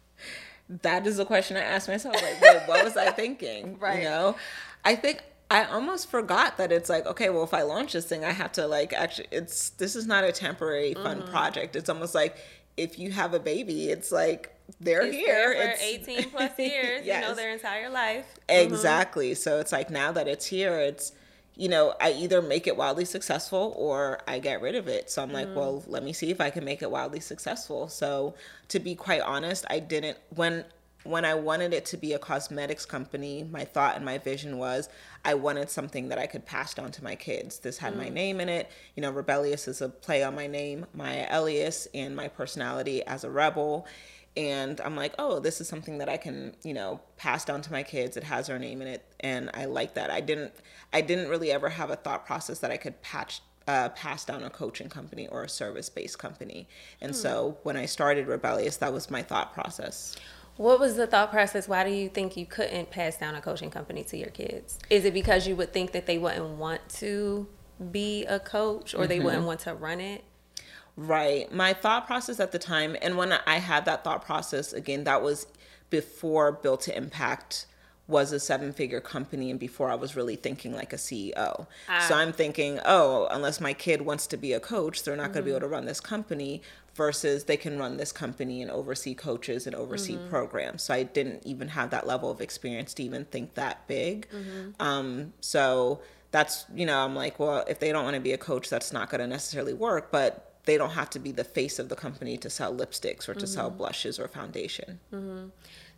that 0.82 1.06
is 1.06 1.18
a 1.18 1.24
question 1.24 1.56
I 1.56 1.60
asked 1.60 1.88
myself. 1.88 2.14
Like, 2.14 2.68
what 2.68 2.84
was 2.84 2.96
I 2.96 3.10
thinking? 3.10 3.78
Right. 3.86 4.02
You 4.02 4.08
know, 4.08 4.36
I 4.84 4.94
think 4.94 5.22
I 5.50 5.64
almost 5.64 6.10
forgot 6.10 6.56
that 6.56 6.72
it's 6.72 6.88
like, 6.88 7.06
okay, 7.06 7.30
well, 7.30 7.44
if 7.44 7.54
I 7.54 7.62
launch 7.62 7.92
this 7.92 8.06
thing, 8.06 8.24
I 8.24 8.32
have 8.32 8.52
to 8.52 8.66
like 8.66 8.92
actually, 8.92 9.28
it's 9.30 9.70
this 9.70 9.94
is 9.94 10.06
not 10.06 10.24
a 10.24 10.32
temporary 10.32 10.94
fun 10.94 11.20
mm-hmm. 11.20 11.30
project. 11.30 11.76
It's 11.76 11.88
almost 11.88 12.14
like 12.14 12.36
if 12.76 12.98
you 12.98 13.12
have 13.12 13.32
a 13.32 13.40
baby, 13.40 13.90
it's 13.90 14.10
like 14.10 14.54
they're 14.80 15.02
it's 15.02 15.16
here. 15.16 15.54
for 15.54 15.62
it's 15.62 15.82
18 15.82 16.30
plus 16.30 16.52
years, 16.58 17.06
yes. 17.06 17.22
you 17.22 17.28
know, 17.28 17.34
their 17.34 17.52
entire 17.52 17.88
life. 17.90 18.26
Exactly. 18.48 19.30
Mm-hmm. 19.30 19.40
So 19.40 19.60
it's 19.60 19.72
like 19.72 19.90
now 19.90 20.12
that 20.12 20.28
it's 20.28 20.46
here, 20.46 20.78
it's, 20.80 21.12
you 21.54 21.68
know, 21.68 21.94
I 22.00 22.12
either 22.12 22.42
make 22.42 22.66
it 22.66 22.76
wildly 22.76 23.04
successful 23.04 23.72
or 23.76 24.20
I 24.26 24.40
get 24.40 24.60
rid 24.60 24.74
of 24.74 24.88
it. 24.88 25.10
So 25.10 25.22
I'm 25.22 25.32
like, 25.32 25.46
mm-hmm. 25.46 25.56
well, 25.56 25.84
let 25.86 26.02
me 26.02 26.12
see 26.12 26.30
if 26.30 26.40
I 26.40 26.50
can 26.50 26.64
make 26.64 26.82
it 26.82 26.90
wildly 26.90 27.20
successful. 27.20 27.88
So 27.88 28.34
to 28.68 28.80
be 28.80 28.94
quite 28.94 29.22
honest, 29.22 29.64
I 29.70 29.78
didn't, 29.78 30.18
when 30.34 30.64
when 31.08 31.24
I 31.24 31.34
wanted 31.34 31.72
it 31.72 31.84
to 31.86 31.96
be 31.96 32.12
a 32.12 32.18
cosmetics 32.18 32.86
company, 32.86 33.44
my 33.44 33.64
thought 33.64 33.96
and 33.96 34.04
my 34.04 34.18
vision 34.18 34.58
was 34.58 34.88
I 35.24 35.34
wanted 35.34 35.70
something 35.70 36.08
that 36.08 36.18
I 36.18 36.26
could 36.26 36.46
pass 36.46 36.74
down 36.74 36.92
to 36.92 37.04
my 37.04 37.14
kids. 37.14 37.58
This 37.58 37.78
had 37.78 37.94
mm. 37.94 37.98
my 37.98 38.08
name 38.08 38.40
in 38.40 38.48
it. 38.48 38.70
You 38.94 39.02
know, 39.02 39.10
Rebellious 39.10 39.68
is 39.68 39.80
a 39.80 39.88
play 39.88 40.22
on 40.22 40.34
my 40.34 40.46
name, 40.46 40.86
Maya 40.94 41.28
Elious, 41.28 41.86
and 41.94 42.14
my 42.14 42.28
personality 42.28 43.02
as 43.04 43.24
a 43.24 43.30
rebel. 43.30 43.86
And 44.36 44.80
I'm 44.82 44.96
like, 44.96 45.14
oh, 45.18 45.40
this 45.40 45.60
is 45.60 45.68
something 45.68 45.98
that 45.98 46.08
I 46.08 46.18
can, 46.18 46.54
you 46.62 46.74
know, 46.74 47.00
pass 47.16 47.44
down 47.44 47.62
to 47.62 47.72
my 47.72 47.82
kids. 47.82 48.16
It 48.16 48.24
has 48.24 48.48
her 48.48 48.58
name 48.58 48.82
in 48.82 48.88
it, 48.88 49.04
and 49.20 49.50
I 49.54 49.64
like 49.64 49.94
that. 49.94 50.10
I 50.10 50.20
didn't, 50.20 50.52
I 50.92 51.00
didn't 51.00 51.28
really 51.28 51.50
ever 51.50 51.70
have 51.70 51.90
a 51.90 51.96
thought 51.96 52.26
process 52.26 52.58
that 52.58 52.70
I 52.70 52.76
could 52.76 53.00
patch 53.00 53.40
uh, 53.68 53.88
pass 53.90 54.24
down 54.24 54.44
a 54.44 54.50
coaching 54.50 54.88
company 54.88 55.26
or 55.28 55.42
a 55.42 55.48
service 55.48 55.88
based 55.88 56.18
company. 56.18 56.68
And 57.00 57.12
hmm. 57.12 57.16
so 57.16 57.58
when 57.62 57.76
I 57.76 57.86
started 57.86 58.26
Rebellious, 58.26 58.76
that 58.78 58.92
was 58.92 59.10
my 59.10 59.22
thought 59.22 59.52
process. 59.52 60.16
What 60.56 60.80
was 60.80 60.96
the 60.96 61.06
thought 61.06 61.30
process? 61.30 61.68
Why 61.68 61.84
do 61.84 61.90
you 61.90 62.08
think 62.08 62.36
you 62.36 62.46
couldn't 62.46 62.90
pass 62.90 63.18
down 63.18 63.34
a 63.34 63.40
coaching 63.40 63.70
company 63.70 64.04
to 64.04 64.16
your 64.16 64.30
kids? 64.30 64.78
Is 64.88 65.04
it 65.04 65.12
because 65.12 65.46
you 65.46 65.54
would 65.56 65.72
think 65.72 65.92
that 65.92 66.06
they 66.06 66.18
wouldn't 66.18 66.56
want 66.56 66.88
to 67.00 67.46
be 67.90 68.24
a 68.24 68.40
coach 68.40 68.94
or 68.94 68.98
mm-hmm. 69.00 69.08
they 69.08 69.20
wouldn't 69.20 69.44
want 69.44 69.60
to 69.60 69.74
run 69.74 70.00
it? 70.00 70.24
Right. 70.96 71.52
My 71.52 71.74
thought 71.74 72.06
process 72.06 72.40
at 72.40 72.52
the 72.52 72.58
time, 72.58 72.96
and 73.02 73.18
when 73.18 73.32
I 73.32 73.56
had 73.56 73.84
that 73.84 74.02
thought 74.02 74.24
process, 74.24 74.72
again, 74.72 75.04
that 75.04 75.22
was 75.22 75.46
before 75.90 76.52
Built 76.52 76.82
to 76.82 76.96
Impact 76.96 77.66
was 78.08 78.32
a 78.32 78.38
seven 78.38 78.72
figure 78.72 79.00
company 79.00 79.50
and 79.50 79.58
before 79.58 79.90
I 79.90 79.96
was 79.96 80.14
really 80.14 80.36
thinking 80.36 80.72
like 80.72 80.92
a 80.92 80.96
CEO. 80.96 81.66
Ah. 81.88 82.06
So 82.08 82.14
I'm 82.14 82.32
thinking, 82.32 82.78
oh, 82.84 83.26
unless 83.30 83.60
my 83.60 83.72
kid 83.72 84.02
wants 84.02 84.28
to 84.28 84.36
be 84.36 84.52
a 84.52 84.60
coach, 84.60 85.02
they're 85.02 85.16
not 85.16 85.24
mm-hmm. 85.24 85.32
going 85.32 85.44
to 85.44 85.46
be 85.46 85.50
able 85.50 85.60
to 85.60 85.68
run 85.68 85.86
this 85.86 86.00
company 86.00 86.62
versus 86.96 87.44
they 87.44 87.56
can 87.56 87.78
run 87.78 87.98
this 87.98 88.10
company 88.10 88.62
and 88.62 88.70
oversee 88.70 89.14
coaches 89.14 89.66
and 89.66 89.76
oversee 89.76 90.16
mm-hmm. 90.16 90.28
programs. 90.28 90.82
So 90.82 90.94
I 90.94 91.02
didn't 91.02 91.46
even 91.46 91.68
have 91.68 91.90
that 91.90 92.06
level 92.06 92.30
of 92.30 92.40
experience 92.40 92.94
to 92.94 93.02
even 93.02 93.26
think 93.26 93.54
that 93.54 93.86
big. 93.86 94.28
Mm-hmm. 94.30 94.70
Um, 94.80 95.34
so 95.40 96.00
that's, 96.30 96.64
you 96.74 96.86
know, 96.86 96.98
I'm 96.98 97.14
like, 97.14 97.38
well, 97.38 97.64
if 97.68 97.78
they 97.78 97.92
don't 97.92 98.04
want 98.04 98.14
to 98.14 98.20
be 98.20 98.32
a 98.32 98.38
coach, 98.38 98.70
that's 98.70 98.92
not 98.92 99.10
going 99.10 99.20
to 99.20 99.26
necessarily 99.26 99.74
work. 99.74 100.10
But 100.10 100.54
they 100.64 100.78
don't 100.78 100.90
have 100.90 101.10
to 101.10 101.18
be 101.18 101.32
the 101.32 101.44
face 101.44 101.78
of 101.78 101.88
the 101.88 101.96
company 101.96 102.36
to 102.38 102.50
sell 102.50 102.74
lipsticks 102.74 103.28
or 103.28 103.34
to 103.34 103.46
sell 103.46 103.68
mm-hmm. 103.68 103.78
blushes 103.78 104.18
or 104.18 104.26
foundation. 104.26 104.98
Mm-hmm. 105.12 105.48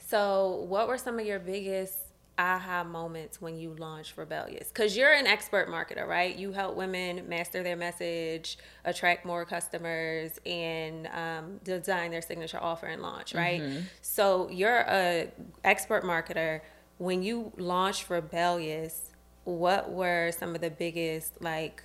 So, 0.06 0.64
what 0.68 0.88
were 0.88 0.98
some 0.98 1.18
of 1.18 1.26
your 1.26 1.38
biggest 1.38 1.98
aha 2.38 2.84
moments 2.84 3.40
when 3.40 3.58
you 3.58 3.74
launched 3.78 4.16
Rebellious? 4.16 4.68
Because 4.68 4.96
you're 4.96 5.12
an 5.12 5.26
expert 5.26 5.68
marketer, 5.68 6.06
right? 6.06 6.34
You 6.34 6.52
help 6.52 6.76
women 6.76 7.28
master 7.28 7.62
their 7.62 7.76
message, 7.76 8.58
attract 8.84 9.26
more 9.26 9.44
customers, 9.44 10.38
and 10.46 11.08
um, 11.08 11.60
design 11.64 12.10
their 12.10 12.22
signature 12.22 12.58
offer 12.60 12.86
and 12.86 13.02
launch, 13.02 13.34
right? 13.34 13.60
Mm-hmm. 13.60 13.80
So, 14.00 14.48
you're 14.50 14.84
a 14.88 15.28
expert 15.64 16.04
marketer. 16.04 16.60
When 16.98 17.22
you 17.22 17.52
launched 17.56 18.08
Rebellious, 18.08 19.10
what 19.44 19.90
were 19.90 20.30
some 20.36 20.54
of 20.54 20.60
the 20.60 20.70
biggest 20.70 21.40
like 21.40 21.82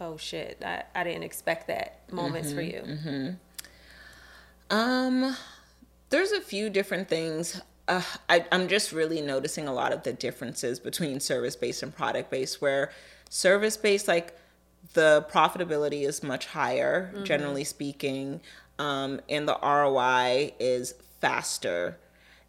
oh 0.00 0.16
shit 0.16 0.62
i, 0.64 0.82
I 0.94 1.04
didn't 1.04 1.24
expect 1.24 1.66
that 1.66 2.10
moments 2.10 2.48
mm-hmm, 2.48 2.56
for 2.56 2.62
you 2.62 3.36
mm-hmm. 4.70 4.74
um 4.74 5.36
there's 6.10 6.32
a 6.32 6.40
few 6.40 6.70
different 6.70 7.08
things. 7.08 7.60
Uh, 7.88 8.02
I, 8.28 8.44
I'm 8.52 8.68
just 8.68 8.92
really 8.92 9.20
noticing 9.20 9.66
a 9.66 9.72
lot 9.72 9.92
of 9.92 10.02
the 10.02 10.12
differences 10.12 10.78
between 10.78 11.20
service 11.20 11.56
based 11.56 11.82
and 11.82 11.94
product 11.94 12.30
based, 12.30 12.60
where 12.60 12.92
service 13.30 13.76
based, 13.76 14.06
like 14.06 14.36
the 14.92 15.26
profitability 15.30 16.06
is 16.06 16.22
much 16.22 16.46
higher, 16.46 17.10
mm-hmm. 17.12 17.24
generally 17.24 17.64
speaking, 17.64 18.40
um, 18.78 19.20
and 19.28 19.48
the 19.48 19.58
ROI 19.62 20.52
is 20.60 20.94
faster 21.20 21.98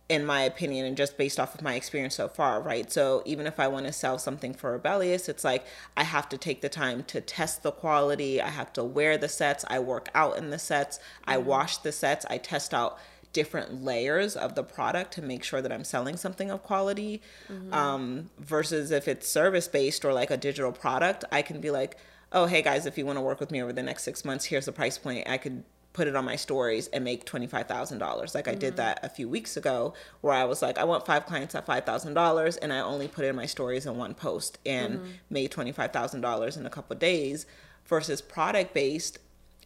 in 0.10 0.26
my 0.26 0.42
opinion 0.42 0.88
and 0.88 0.98
just 0.98 1.18
based 1.18 1.40
off 1.40 1.54
of 1.54 1.62
my 1.62 1.76
experience 1.76 2.16
so 2.16 2.28
far 2.28 2.60
right 2.60 2.92
so 2.92 3.22
even 3.26 3.46
if 3.46 3.60
i 3.60 3.68
want 3.68 3.86
to 3.86 3.94
sell 3.94 4.18
something 4.18 4.54
for 4.54 4.72
rebellious 4.72 5.30
it's 5.30 5.44
like 5.44 5.64
i 5.96 6.04
have 6.04 6.28
to 6.28 6.38
take 6.38 6.62
the 6.62 6.70
time 6.70 7.04
to 7.04 7.22
test 7.22 7.62
the 7.62 7.72
quality 7.72 8.42
i 8.42 8.50
have 8.50 8.74
to 8.74 8.84
wear 8.84 9.18
the 9.18 9.30
sets 9.30 9.64
i 9.68 9.78
work 9.78 10.10
out 10.16 10.36
in 10.36 10.50
the 10.50 10.58
sets 10.60 10.98
mm-hmm. 10.98 11.32
i 11.32 11.38
wash 11.38 11.78
the 11.78 11.92
sets 11.92 12.26
i 12.30 12.38
test 12.38 12.74
out 12.74 12.98
different 13.34 13.84
layers 13.84 14.36
of 14.36 14.56
the 14.56 14.64
product 14.64 15.14
to 15.14 15.22
make 15.22 15.44
sure 15.44 15.62
that 15.62 15.72
I'm 15.72 15.84
selling 15.84 16.18
something 16.18 16.50
of 16.50 16.64
quality. 16.64 17.22
Mm-hmm. 17.52 17.74
Um, 17.74 18.30
versus 18.40 18.92
if 18.92 19.08
it's 19.08 19.28
service 19.28 19.68
based 19.68 20.04
or 20.04 20.14
like 20.14 20.32
a 20.32 20.38
digital 20.38 20.72
product, 20.72 21.26
I 21.32 21.42
can 21.42 21.62
be 21.62 21.72
like, 21.72 21.98
oh, 22.32 22.46
hey 22.46 22.62
guys, 22.62 22.86
if 22.86 22.98
you 22.98 23.06
want 23.06 23.18
to 23.18 23.22
work 23.22 23.40
with 23.40 23.52
me 23.52 23.62
over 23.62 23.74
the 23.74 23.84
next 23.84 24.04
six 24.04 24.24
months, 24.26 24.46
here's 24.46 24.66
the 24.66 24.72
price 24.72 24.98
point. 24.98 25.28
I 25.30 25.38
could 25.38 25.64
put 25.94 26.08
it 26.08 26.16
on 26.16 26.24
my 26.24 26.36
stories 26.36 26.88
and 26.88 27.04
make 27.04 27.26
$25,000. 27.26 28.36
Like 28.36 28.48
I 28.48 28.52
mm-hmm. 28.52 28.60
did 28.60 28.78
that 28.78 29.00
a 29.04 29.10
few 29.10 29.28
weeks 29.28 29.58
ago 29.58 29.94
where 30.22 30.34
I 30.34 30.46
was 30.46 30.62
like, 30.62 30.78
I 30.78 30.84
want 30.84 31.06
five 31.06 31.26
clients 31.26 31.56
at 31.56 31.66
$5,000 31.66 32.60
and 32.62 32.72
I 32.72 32.80
only 32.80 33.08
put 33.08 33.26
in 33.26 33.36
my 33.36 33.48
stories 33.48 33.86
in 33.86 33.98
one 33.98 34.14
post 34.14 34.60
and 34.66 35.00
mm-hmm. 35.00 35.10
made 35.30 35.52
$25,000 35.52 36.58
in 36.58 36.66
a 36.66 36.70
couple 36.70 36.96
days 36.96 37.46
versus 37.86 38.22
product 38.22 38.74
based 38.74 39.18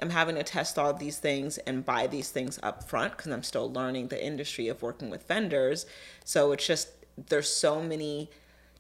I'm 0.02 0.10
having 0.10 0.36
to 0.36 0.44
test 0.44 0.80
all 0.80 0.94
these 0.94 1.20
things 1.20 1.58
and 1.60 1.86
buy 1.86 2.08
these 2.08 2.32
things 2.32 2.60
up 2.64 2.84
front 2.90 3.16
because 3.16 3.32
I'm 3.32 3.44
still 3.44 3.72
learning 3.72 4.08
the 4.08 4.24
industry 4.24 4.68
of 4.68 4.82
working 4.82 5.10
with 5.10 5.28
vendors. 5.28 5.86
So 6.26 6.52
it's 6.52 6.66
just 6.66 6.90
there's 7.30 7.50
so 7.50 7.82
many 7.82 8.30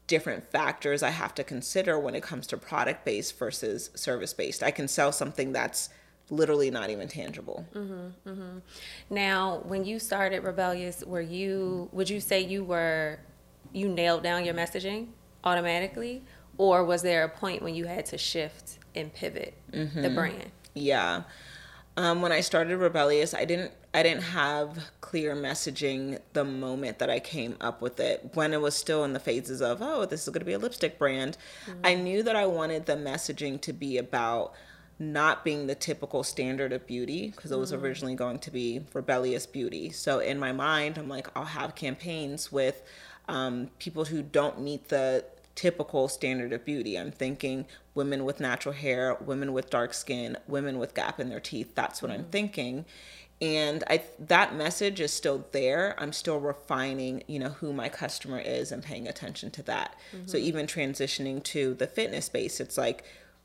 different 0.07 0.49
factors 0.51 1.03
I 1.03 1.11
have 1.11 1.33
to 1.35 1.43
consider 1.43 1.99
when 1.99 2.15
it 2.15 2.23
comes 2.23 2.47
to 2.47 2.57
product 2.57 3.05
based 3.05 3.37
versus 3.37 3.89
service 3.95 4.33
based. 4.33 4.63
I 4.63 4.71
can 4.71 4.87
sell 4.87 5.11
something 5.11 5.53
that's 5.53 5.89
literally 6.29 6.71
not 6.71 6.89
even 6.89 7.07
tangible. 7.07 7.65
Mm-hmm, 7.73 8.29
mm-hmm. 8.29 8.57
Now, 9.09 9.61
when 9.65 9.85
you 9.85 9.99
started 9.99 10.43
Rebellious, 10.43 11.03
were 11.03 11.21
you 11.21 11.89
would 11.91 12.09
you 12.09 12.19
say 12.19 12.41
you 12.41 12.63
were 12.63 13.19
you 13.71 13.87
nailed 13.87 14.23
down 14.23 14.45
your 14.45 14.53
messaging 14.55 15.07
automatically, 15.43 16.23
or 16.57 16.83
was 16.83 17.01
there 17.01 17.23
a 17.23 17.29
point 17.29 17.61
when 17.61 17.75
you 17.75 17.85
had 17.85 18.05
to 18.07 18.17
shift 18.17 18.79
and 18.95 19.13
pivot 19.13 19.53
mm-hmm. 19.71 20.01
the 20.01 20.09
brand? 20.09 20.51
Yeah. 20.73 21.23
Um, 21.95 22.21
when 22.21 22.31
I 22.31 22.41
started 22.41 22.77
Rebellious, 22.77 23.33
I 23.33 23.45
didn't 23.45 23.71
I 23.93 24.01
didn't 24.01 24.23
have 24.23 24.89
clear 25.01 25.35
messaging 25.35 26.19
the 26.33 26.43
moment 26.43 26.97
that 26.97 27.09
I 27.11 27.19
came 27.19 27.55
up 27.61 27.81
with 27.81 27.99
it. 27.99 28.31
When 28.33 28.51
it 28.51 28.61
was 28.61 28.75
still 28.75 29.03
in 29.03 29.13
the 29.13 29.19
phases 29.19 29.61
of, 29.61 29.79
oh, 29.81 30.05
this 30.05 30.23
is 30.23 30.29
going 30.29 30.39
to 30.39 30.45
be 30.45 30.53
a 30.53 30.59
lipstick 30.59 30.97
brand, 30.97 31.37
mm-hmm. 31.67 31.79
I 31.83 31.93
knew 31.93 32.23
that 32.23 32.35
I 32.35 32.47
wanted 32.47 32.87
the 32.87 32.95
messaging 32.95 33.61
to 33.61 33.71
be 33.71 33.99
about 33.99 34.53
not 34.97 35.43
being 35.43 35.67
the 35.67 35.75
typical 35.75 36.23
standard 36.23 36.73
of 36.73 36.87
beauty 36.87 37.29
because 37.35 37.51
it 37.51 37.59
was 37.59 37.71
mm-hmm. 37.71 37.83
originally 37.83 38.15
going 38.15 38.39
to 38.39 38.49
be 38.49 38.81
rebellious 38.93 39.45
beauty. 39.45 39.91
So 39.91 40.17
in 40.17 40.39
my 40.39 40.51
mind, 40.51 40.97
I'm 40.97 41.09
like, 41.09 41.27
I'll 41.35 41.45
have 41.45 41.75
campaigns 41.75 42.51
with 42.51 42.81
um, 43.27 43.69
people 43.77 44.05
who 44.05 44.23
don't 44.23 44.59
meet 44.59 44.89
the 44.89 45.25
typical 45.55 46.07
standard 46.07 46.53
of 46.53 46.65
beauty. 46.65 46.97
I'm 46.97 47.11
thinking 47.11 47.65
women 47.93 48.25
with 48.25 48.39
natural 48.39 48.73
hair, 48.73 49.15
women 49.15 49.53
with 49.53 49.69
dark 49.69 49.93
skin, 49.93 50.37
women 50.47 50.79
with 50.79 50.93
gap 50.93 51.19
in 51.19 51.29
their 51.29 51.39
teeth. 51.39 51.75
That's 51.75 52.01
what 52.01 52.11
mm-hmm. 52.11 52.21
I'm 52.21 52.27
thinking. 52.27 52.85
And 53.41 53.83
I 53.89 54.03
that 54.19 54.55
message 54.55 55.01
is 55.01 55.11
still 55.11 55.45
there. 55.51 55.95
I'm 55.97 56.13
still 56.13 56.39
refining, 56.39 57.23
you 57.27 57.39
know, 57.39 57.49
who 57.49 57.73
my 57.73 57.89
customer 57.89 58.39
is 58.39 58.71
and 58.71 58.81
paying 58.81 59.07
attention 59.07 59.51
to 59.51 59.63
that. 59.63 59.95
Mm-hmm. 60.15 60.27
So 60.27 60.37
even 60.37 60.65
transitioning 60.65 61.43
to 61.43 61.73
the 61.73 61.87
fitness 61.87 62.25
space, 62.25 62.59
it's 62.59 62.77
like 62.77 63.03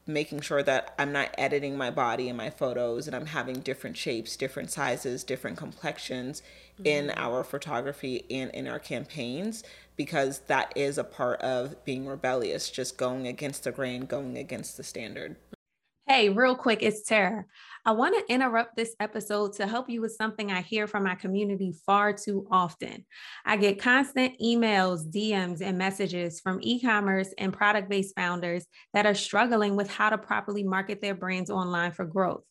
making 0.08 0.40
sure 0.40 0.62
that 0.62 0.94
I'm 0.98 1.12
not 1.12 1.34
editing 1.36 1.76
my 1.76 1.90
body 1.90 2.28
in 2.28 2.36
my 2.36 2.50
photos 2.50 3.06
and 3.06 3.14
I'm 3.14 3.26
having 3.26 3.60
different 3.60 3.96
shapes, 3.96 4.36
different 4.36 4.70
sizes, 4.70 5.22
different 5.22 5.58
complexions 5.58 6.42
mm-hmm. 6.74 6.86
in 6.86 7.12
our 7.14 7.44
photography 7.44 8.24
and 8.30 8.50
in 8.52 8.66
our 8.66 8.78
campaigns 8.78 9.62
because 9.96 10.40
that 10.46 10.72
is 10.74 10.96
a 10.96 11.04
part 11.04 11.40
of 11.42 11.84
being 11.84 12.06
rebellious, 12.06 12.70
just 12.70 12.96
going 12.96 13.26
against 13.26 13.64
the 13.64 13.72
grain, 13.72 14.06
going 14.06 14.38
against 14.38 14.76
the 14.76 14.82
standard. 14.82 15.36
Hey, 16.06 16.30
real 16.30 16.56
quick, 16.56 16.82
it's 16.82 17.02
Tara. 17.02 17.44
I 17.88 17.92
want 17.92 18.14
to 18.14 18.30
interrupt 18.30 18.76
this 18.76 18.94
episode 19.00 19.54
to 19.54 19.66
help 19.66 19.88
you 19.88 20.02
with 20.02 20.12
something 20.12 20.52
I 20.52 20.60
hear 20.60 20.86
from 20.86 21.04
my 21.04 21.14
community 21.14 21.72
far 21.86 22.12
too 22.12 22.46
often. 22.50 23.06
I 23.46 23.56
get 23.56 23.80
constant 23.80 24.38
emails, 24.44 25.10
DMs, 25.10 25.62
and 25.62 25.78
messages 25.78 26.38
from 26.38 26.58
e 26.60 26.82
commerce 26.82 27.32
and 27.38 27.50
product 27.50 27.88
based 27.88 28.14
founders 28.14 28.66
that 28.92 29.06
are 29.06 29.14
struggling 29.14 29.74
with 29.74 29.90
how 29.90 30.10
to 30.10 30.18
properly 30.18 30.64
market 30.64 31.00
their 31.00 31.14
brands 31.14 31.48
online 31.48 31.92
for 31.92 32.04
growth 32.04 32.42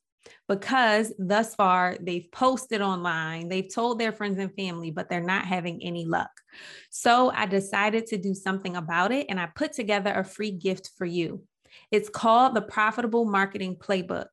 because 0.47 1.13
thus 1.19 1.53
far 1.53 1.97
they've 2.01 2.31
posted 2.31 2.81
online, 2.81 3.47
they've 3.47 3.71
told 3.71 3.99
their 3.99 4.13
friends 4.13 4.39
and 4.39 4.55
family, 4.55 4.89
but 4.89 5.07
they're 5.07 5.21
not 5.21 5.45
having 5.45 5.83
any 5.83 6.03
luck. 6.03 6.31
So 6.89 7.29
I 7.29 7.45
decided 7.45 8.07
to 8.07 8.17
do 8.17 8.33
something 8.33 8.75
about 8.75 9.11
it 9.11 9.27
and 9.29 9.39
I 9.39 9.49
put 9.55 9.73
together 9.73 10.15
a 10.15 10.23
free 10.23 10.49
gift 10.49 10.89
for 10.97 11.05
you. 11.05 11.43
It's 11.91 12.09
called 12.09 12.55
the 12.55 12.61
Profitable 12.63 13.25
Marketing 13.25 13.75
Playbook. 13.75 14.25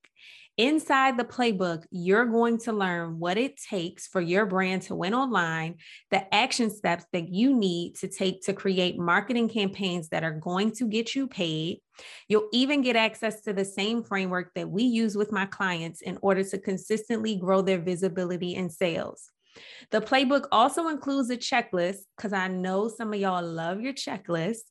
Inside 0.57 1.19
the 1.19 1.25
playbook, 1.25 1.85
you're 1.91 2.27
going 2.27 2.59
to 2.59 2.73
learn 2.73 3.19
what 3.19 3.37
it 3.37 3.57
takes 3.57 4.07
for 4.07 4.21
your 4.21 4.47
brand 4.47 4.83
to 4.83 4.95
win 4.95 5.13
online, 5.13 5.79
the 6.13 6.33
action 6.33 6.71
steps 6.71 7.05
that 7.13 7.29
you 7.29 7.53
need 7.53 7.97
to 7.97 8.09
take 8.09 8.43
to 8.43 8.53
create 8.53 8.97
marketing 8.97 9.49
campaigns 9.49 10.11
that 10.11 10.23
are 10.23 10.39
going 10.39 10.71
to 10.77 10.87
get 10.87 11.17
you 11.17 11.27
paid. 11.27 11.81
You'll 12.29 12.49
even 12.53 12.83
get 12.83 12.95
access 12.95 13.41
to 13.43 13.53
the 13.53 13.65
same 13.65 14.05
framework 14.05 14.53
that 14.55 14.71
we 14.71 14.85
use 14.85 15.17
with 15.17 15.33
my 15.33 15.47
clients 15.47 16.03
in 16.03 16.19
order 16.23 16.45
to 16.45 16.59
consistently 16.59 17.35
grow 17.35 17.61
their 17.61 17.81
visibility 17.81 18.55
and 18.55 18.71
sales. 18.71 19.33
The 19.91 20.01
playbook 20.01 20.47
also 20.51 20.89
includes 20.89 21.31
a 21.31 21.37
checklist 21.37 21.99
because 22.17 22.33
I 22.33 22.49
know 22.49 22.89
some 22.89 23.13
of 23.13 23.21
y'all 23.21 23.45
love 23.45 23.81
your 23.81 23.93
checklist. 23.93 24.63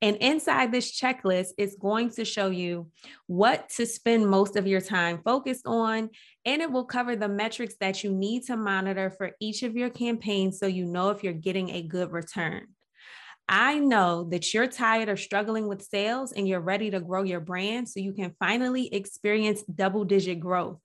And 0.00 0.16
inside 0.16 0.72
this 0.72 0.98
checklist, 0.98 1.48
it's 1.58 1.76
going 1.76 2.10
to 2.10 2.24
show 2.24 2.50
you 2.50 2.90
what 3.26 3.68
to 3.70 3.86
spend 3.86 4.28
most 4.28 4.56
of 4.56 4.66
your 4.66 4.80
time 4.80 5.20
focused 5.24 5.66
on. 5.66 6.10
And 6.44 6.62
it 6.62 6.70
will 6.70 6.84
cover 6.84 7.14
the 7.14 7.28
metrics 7.28 7.74
that 7.80 8.02
you 8.02 8.12
need 8.12 8.44
to 8.44 8.56
monitor 8.56 9.10
for 9.10 9.32
each 9.40 9.62
of 9.62 9.76
your 9.76 9.90
campaigns 9.90 10.58
so 10.58 10.66
you 10.66 10.84
know 10.84 11.10
if 11.10 11.22
you're 11.22 11.32
getting 11.32 11.70
a 11.70 11.82
good 11.82 12.12
return. 12.12 12.66
I 13.48 13.78
know 13.78 14.24
that 14.30 14.54
you're 14.54 14.68
tired 14.68 15.08
of 15.08 15.20
struggling 15.20 15.66
with 15.68 15.82
sales 15.82 16.32
and 16.32 16.48
you're 16.48 16.60
ready 16.60 16.90
to 16.90 17.00
grow 17.00 17.22
your 17.22 17.40
brand 17.40 17.88
so 17.88 18.00
you 18.00 18.12
can 18.12 18.34
finally 18.38 18.92
experience 18.94 19.62
double 19.62 20.04
digit 20.04 20.40
growth. 20.40 20.78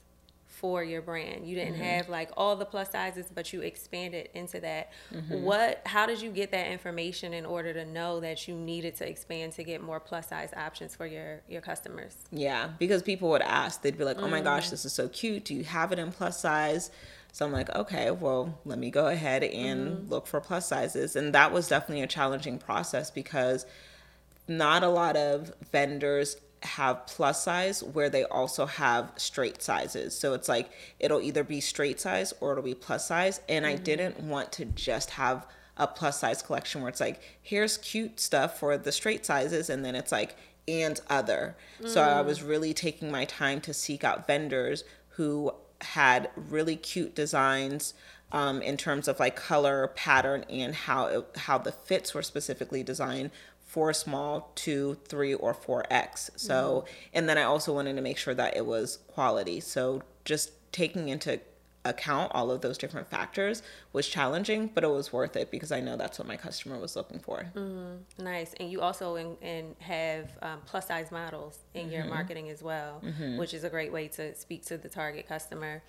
for 0.58 0.82
your 0.82 1.00
brand. 1.00 1.46
You 1.46 1.54
didn't 1.54 1.74
mm-hmm. 1.74 1.84
have 1.84 2.08
like 2.08 2.30
all 2.36 2.56
the 2.56 2.64
plus 2.64 2.90
sizes, 2.90 3.26
but 3.32 3.52
you 3.52 3.60
expanded 3.60 4.28
into 4.34 4.60
that. 4.60 4.90
Mm-hmm. 5.14 5.42
What 5.42 5.82
how 5.86 6.06
did 6.06 6.20
you 6.20 6.30
get 6.30 6.50
that 6.50 6.70
information 6.70 7.32
in 7.32 7.46
order 7.46 7.72
to 7.72 7.84
know 7.84 8.20
that 8.20 8.48
you 8.48 8.54
needed 8.54 8.96
to 8.96 9.08
expand 9.08 9.52
to 9.52 9.64
get 9.64 9.80
more 9.80 10.00
plus 10.00 10.28
size 10.28 10.50
options 10.56 10.96
for 10.96 11.06
your 11.06 11.42
your 11.48 11.60
customers? 11.60 12.16
Yeah, 12.32 12.70
because 12.78 13.02
people 13.02 13.30
would 13.30 13.42
ask, 13.42 13.82
they'd 13.82 13.96
be 13.96 14.04
like, 14.04 14.18
"Oh 14.18 14.28
my 14.28 14.40
gosh, 14.40 14.66
mm. 14.66 14.70
this 14.70 14.84
is 14.84 14.92
so 14.92 15.08
cute. 15.08 15.44
Do 15.44 15.54
you 15.54 15.64
have 15.64 15.92
it 15.92 15.98
in 15.98 16.10
plus 16.10 16.40
size?" 16.40 16.90
So 17.30 17.46
I'm 17.46 17.52
like, 17.52 17.72
okay, 17.76 18.10
well, 18.10 18.58
let 18.64 18.78
me 18.78 18.90
go 18.90 19.06
ahead 19.06 19.44
and 19.44 19.88
mm-hmm. 19.88 20.08
look 20.08 20.26
for 20.26 20.40
plus 20.40 20.66
sizes. 20.66 21.14
And 21.14 21.34
that 21.34 21.52
was 21.52 21.68
definitely 21.68 22.02
a 22.02 22.06
challenging 22.06 22.58
process 22.58 23.10
because 23.10 23.66
not 24.48 24.82
a 24.82 24.88
lot 24.88 25.16
of 25.16 25.52
vendors 25.70 26.36
have 26.62 27.06
plus 27.06 27.44
size 27.44 27.82
where 27.82 28.10
they 28.10 28.24
also 28.24 28.66
have 28.66 29.12
straight 29.16 29.62
sizes. 29.62 30.16
So 30.16 30.34
it's 30.34 30.48
like 30.48 30.70
it'll 30.98 31.20
either 31.20 31.44
be 31.44 31.60
straight 31.60 32.00
size 32.00 32.32
or 32.40 32.52
it'll 32.52 32.64
be 32.64 32.74
plus 32.74 33.06
size. 33.06 33.40
And 33.48 33.64
mm-hmm. 33.64 33.74
I 33.74 33.76
didn't 33.76 34.20
want 34.20 34.52
to 34.52 34.64
just 34.64 35.10
have 35.10 35.46
a 35.76 35.86
plus 35.86 36.20
size 36.20 36.42
collection 36.42 36.80
where 36.80 36.88
it's 36.88 37.00
like, 37.00 37.20
here's 37.40 37.78
cute 37.78 38.18
stuff 38.18 38.58
for 38.58 38.76
the 38.76 38.92
straight 38.92 39.24
sizes. 39.24 39.70
And 39.70 39.84
then 39.84 39.94
it's 39.94 40.10
like, 40.10 40.36
and 40.66 41.00
other. 41.08 41.56
Mm. 41.80 41.88
So 41.88 42.02
I 42.02 42.20
was 42.20 42.42
really 42.42 42.74
taking 42.74 43.10
my 43.10 43.24
time 43.24 43.60
to 43.62 43.72
seek 43.72 44.04
out 44.04 44.26
vendors 44.26 44.84
who 45.10 45.52
had 45.80 46.28
really 46.36 46.76
cute 46.76 47.14
designs 47.14 47.94
um, 48.32 48.60
in 48.60 48.76
terms 48.76 49.08
of 49.08 49.18
like 49.18 49.36
color 49.36 49.88
pattern 49.94 50.44
and 50.50 50.74
how 50.74 51.06
it, 51.06 51.26
how 51.36 51.58
the 51.58 51.72
fits 51.72 52.12
were 52.12 52.22
specifically 52.22 52.82
designed 52.82 53.30
four 53.68 53.92
small, 53.92 54.50
two, 54.54 54.96
three, 55.06 55.34
or 55.34 55.52
four 55.52 55.84
X. 55.90 56.30
So, 56.36 56.84
mm-hmm. 56.86 57.08
and 57.12 57.28
then 57.28 57.38
I 57.38 57.42
also 57.42 57.72
wanted 57.74 57.96
to 57.96 58.02
make 58.02 58.16
sure 58.16 58.34
that 58.34 58.56
it 58.56 58.64
was 58.66 58.98
quality. 59.06 59.60
So, 59.60 60.02
just 60.24 60.50
taking 60.72 61.08
into 61.08 61.38
account 61.84 62.32
all 62.34 62.50
of 62.50 62.60
those 62.60 62.78
different 62.78 63.08
factors 63.08 63.62
was 63.92 64.08
challenging, 64.08 64.70
but 64.74 64.84
it 64.84 64.90
was 64.90 65.12
worth 65.12 65.36
it 65.36 65.50
because 65.50 65.70
I 65.70 65.80
know 65.80 65.96
that's 65.96 66.18
what 66.18 66.26
my 66.26 66.36
customer 66.36 66.78
was 66.78 66.96
looking 66.96 67.18
for. 67.18 67.46
Mm-hmm. 67.54 68.24
Nice. 68.24 68.54
And 68.58 68.70
you 68.70 68.80
also 68.80 69.16
in, 69.16 69.36
in 69.42 69.76
have 69.80 70.30
um, 70.42 70.60
plus 70.64 70.88
size 70.88 71.10
models 71.12 71.58
in 71.74 71.84
mm-hmm. 71.84 71.92
your 71.92 72.04
marketing 72.06 72.48
as 72.48 72.62
well, 72.62 73.02
mm-hmm. 73.04 73.36
which 73.36 73.52
is 73.52 73.64
a 73.64 73.70
great 73.70 73.92
way 73.92 74.08
to 74.08 74.34
speak 74.34 74.64
to 74.66 74.78
the 74.78 74.88
target 74.88 75.28
customer. 75.28 75.82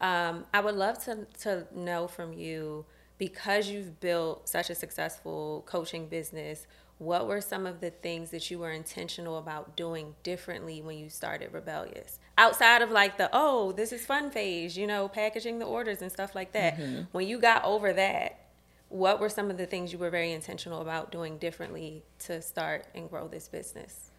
Um, 0.00 0.44
I 0.54 0.60
would 0.60 0.74
love 0.76 1.02
to, 1.04 1.26
to 1.40 1.66
know 1.74 2.08
from 2.08 2.32
you 2.32 2.86
because 3.18 3.68
you've 3.68 4.00
built 4.00 4.48
such 4.48 4.70
a 4.70 4.74
successful 4.74 5.64
coaching 5.66 6.08
business 6.08 6.66
what 6.98 7.28
were 7.28 7.40
some 7.40 7.66
of 7.66 7.80
the 7.80 7.90
things 7.90 8.30
that 8.30 8.50
you 8.50 8.58
were 8.58 8.72
intentional 8.72 9.38
about 9.38 9.76
doing 9.76 10.14
differently 10.22 10.82
when 10.82 10.98
you 10.98 11.08
started 11.08 11.52
rebellious 11.52 12.18
outside 12.36 12.82
of 12.82 12.90
like 12.90 13.16
the 13.18 13.30
oh 13.32 13.72
this 13.72 13.92
is 13.92 14.04
fun 14.04 14.30
phase 14.30 14.76
you 14.76 14.86
know 14.86 15.08
packaging 15.08 15.58
the 15.58 15.64
orders 15.64 16.02
and 16.02 16.10
stuff 16.10 16.34
like 16.34 16.52
that 16.52 16.76
mm-hmm. 16.76 17.02
when 17.12 17.26
you 17.26 17.38
got 17.38 17.64
over 17.64 17.92
that 17.92 18.40
what 18.88 19.20
were 19.20 19.28
some 19.28 19.50
of 19.50 19.58
the 19.58 19.66
things 19.66 19.92
you 19.92 19.98
were 19.98 20.10
very 20.10 20.32
intentional 20.32 20.80
about 20.80 21.12
doing 21.12 21.38
differently 21.38 22.02
to 22.18 22.42
start 22.42 22.86
and 22.94 23.08
grow 23.08 23.28
this 23.28 23.48
business 23.48 24.10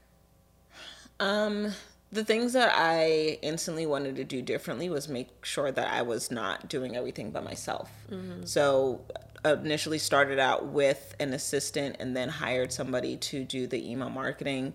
um 1.20 1.74
the 2.12 2.26
things 2.26 2.54
that 2.54 2.72
I 2.74 3.38
instantly 3.44 3.86
wanted 3.86 4.16
to 4.16 4.24
do 4.24 4.42
differently 4.42 4.90
was 4.90 5.08
make 5.08 5.46
sure 5.46 5.72
that 5.72 5.94
I 5.94 6.02
was 6.02 6.32
not 6.32 6.68
doing 6.68 6.96
everything 6.96 7.30
by 7.30 7.42
myself. 7.42 7.92
Mm-hmm. 8.10 8.46
So 8.46 9.02
initially 9.46 10.00
started 10.00 10.40
out 10.40 10.68
with 10.68 11.16
an 11.20 11.34
assistant 11.34 11.98
and 12.00 12.16
then 12.16 12.30
hired 12.30 12.72
somebody 12.72 13.18
to 13.18 13.44
do 13.44 13.68
the 13.68 13.90
email 13.90 14.10
marketing 14.10 14.74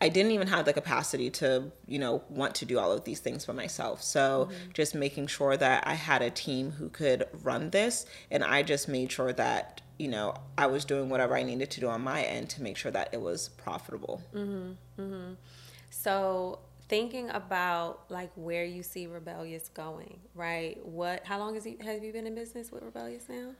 I 0.00 0.10
didn't 0.10 0.32
even 0.32 0.48
have 0.48 0.66
the 0.66 0.72
capacity 0.72 1.30
to, 1.30 1.72
you 1.86 1.98
know, 1.98 2.22
want 2.28 2.54
to 2.56 2.66
do 2.66 2.78
all 2.78 2.92
of 2.92 3.04
these 3.04 3.20
things 3.20 3.46
by 3.46 3.54
myself. 3.54 4.02
So 4.02 4.48
mm-hmm. 4.50 4.72
just 4.74 4.94
making 4.94 5.28
sure 5.28 5.56
that 5.56 5.86
I 5.86 5.94
had 5.94 6.20
a 6.20 6.30
team 6.30 6.72
who 6.72 6.90
could 6.90 7.26
run 7.42 7.70
this 7.70 8.04
and 8.30 8.44
I 8.44 8.62
just 8.62 8.88
made 8.88 9.10
sure 9.10 9.32
that, 9.32 9.80
you 9.98 10.08
know, 10.08 10.34
I 10.58 10.66
was 10.66 10.84
doing 10.84 11.08
whatever 11.08 11.34
I 11.34 11.42
needed 11.42 11.70
to 11.72 11.80
do 11.80 11.88
on 11.88 12.02
my 12.02 12.22
end 12.22 12.50
to 12.50 12.62
make 12.62 12.76
sure 12.76 12.92
that 12.92 13.08
it 13.12 13.20
was 13.20 13.48
profitable. 13.48 14.22
Mm-hmm. 14.34 15.00
Mm-hmm. 15.00 15.32
So 15.88 16.58
thinking 16.88 17.30
about 17.30 18.04
like 18.10 18.30
where 18.34 18.66
you 18.66 18.82
see 18.82 19.06
Rebellious 19.06 19.70
going, 19.70 20.20
right? 20.34 20.78
What 20.84 21.24
how 21.24 21.38
long 21.38 21.54
has 21.54 21.64
you 21.64 21.78
have 21.80 22.04
you 22.04 22.12
been 22.12 22.26
in 22.26 22.34
business 22.34 22.70
with 22.70 22.82
Rebellious 22.82 23.30
now? 23.30 23.52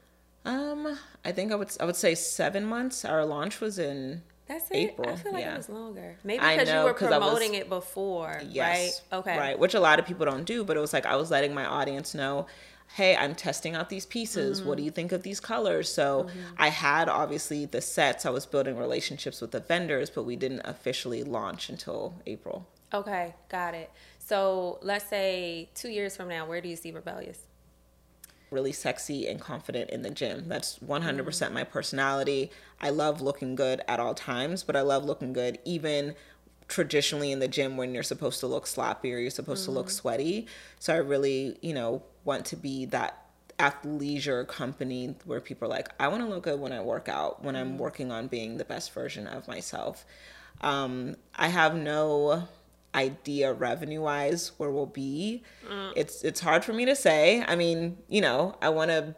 Um, 0.47 0.99
I 1.25 1.33
think 1.33 1.53
I 1.53 1.57
would 1.57 1.71
I 1.81 1.85
would 1.85 1.97
say 1.97 2.15
7 2.15 2.65
months. 2.65 3.05
Our 3.05 3.25
launch 3.25 3.61
was 3.61 3.79
in 3.79 4.23
that's 4.47 4.71
it. 4.71 4.77
April. 4.77 5.11
I 5.11 5.17
feel 5.17 5.33
like 5.33 5.45
yeah. 5.45 5.55
it 5.55 5.57
was 5.57 5.69
longer. 5.69 6.17
Maybe 6.23 6.39
because 6.39 6.69
know, 6.69 6.81
you 6.81 6.85
were 6.87 6.95
promoting 6.95 7.51
was, 7.51 7.61
it 7.61 7.69
before, 7.69 8.41
yes, 8.49 9.03
right? 9.11 9.19
Okay, 9.19 9.39
right. 9.39 9.59
Which 9.59 9.75
a 9.75 9.81
lot 9.81 9.99
of 9.99 10.07
people 10.07 10.25
don't 10.25 10.45
do, 10.45 10.65
but 10.65 10.77
it 10.77 10.81
was 10.81 10.93
like 10.93 11.05
I 11.05 11.17
was 11.17 11.31
letting 11.31 11.53
my 11.53 11.67
audience 11.67 12.15
know, 12.15 12.47
hey, 12.95 13.17
I'm 13.17 13.35
testing 13.35 13.75
out 13.75 13.89
these 13.89 14.07
pieces. 14.07 14.61
Mm-hmm. 14.61 14.69
What 14.69 14.79
do 14.79 14.85
you 14.85 14.93
think 14.93 15.11
of 15.11 15.25
these 15.25 15.41
colors? 15.41 15.93
So 15.93 16.25
mm-hmm. 16.25 16.39
I 16.59 16.69
had 16.69 17.09
obviously 17.09 17.67
the 17.67 17.81
sets. 17.81 18.25
I 18.25 18.31
was 18.31 18.47
building 18.47 18.77
relationships 18.77 19.41
with 19.41 19.51
the 19.51 19.61
vendors, 19.61 20.11
but 20.11 20.23
we 20.23 20.37
didn't 20.37 20.63
officially 20.65 21.25
launch 21.25 21.69
until 21.69 22.15
April. 22.27 22.69
Okay, 22.95 23.35
got 23.49 23.75
it. 23.75 23.91
So 24.19 24.79
let's 24.83 25.09
say 25.09 25.71
two 25.75 25.89
years 25.89 26.17
from 26.17 26.29
now, 26.29 26.47
where 26.47 26.61
do 26.61 26.69
you 26.69 26.77
see 26.77 26.93
Rebellious? 26.93 27.46
Really 28.51 28.73
sexy 28.73 29.27
and 29.27 29.41
confident 29.41 29.91
in 29.91 30.03
the 30.03 30.11
gym. 30.11 30.49
That's 30.49 30.79
100% 30.79 31.53
my 31.53 31.65
personality. 31.65 32.51
I 32.81 32.91
love 32.91 33.21
looking 33.21 33.55
good 33.55 33.83
at 33.89 34.01
all 34.01 34.15
times, 34.15 34.63
but 34.63 34.77
I 34.77 34.83
love 34.83 35.05
looking 35.05 35.33
good 35.33 35.59
even 35.65 36.15
traditionally 36.69 37.33
in 37.33 37.39
the 37.39 37.49
gym 37.49 37.77
when 37.77 37.95
you're 37.95 38.03
supposed 38.03 38.41
to 38.41 38.47
look 38.47 38.67
sloppy 38.67 39.13
or 39.15 39.19
you're 39.19 39.31
supposed 39.31 39.63
mm-hmm. 39.63 39.73
to 39.73 39.79
look 39.79 39.87
mm-hmm. 39.87 39.95
sweaty. 39.95 40.47
So 40.79 40.95
I 40.95 40.99
really, 40.99 41.57
you 41.63 41.75
know, 41.75 42.03
want 42.25 42.47
to 42.47 42.57
be 42.57 42.87
that 42.87 43.23
athleisure 43.59 44.47
company 44.47 45.15
where 45.25 45.41
people 45.41 45.67
are 45.67 45.71
like, 45.71 45.89
I 45.99 46.09
want 46.09 46.23
to 46.23 46.29
look 46.29 46.45
good 46.45 46.61
when 46.61 46.73
I 46.73 46.81
work 46.81 47.09
out, 47.09 47.43
when 47.43 47.57
I'm 47.57 47.71
mm-hmm. 47.71 47.79
working 47.79 48.13
on 48.13 48.27
being 48.27 48.59
the 48.59 48.65
best 48.65 48.93
version 48.93 49.27
of 49.27 49.49
myself. 49.49 50.05
Um, 50.61 51.17
I 51.35 51.49
have 51.49 51.75
no 51.75 52.49
idea 52.97 53.53
revenue 53.53 54.01
wise 54.01 54.53
where 54.57 54.71
we'll 54.71 54.87
be. 54.87 55.43
Mm. 55.69 55.93
It's 55.95 56.25
it's 56.25 56.41
hard 56.41 56.65
for 56.65 56.73
me 56.73 56.87
to 56.87 56.97
say. 56.97 57.45
I 57.47 57.55
mean, 57.55 57.99
you 58.09 58.21
know, 58.21 58.57
I 58.63 58.71
want 58.71 58.91
to 58.91 59.15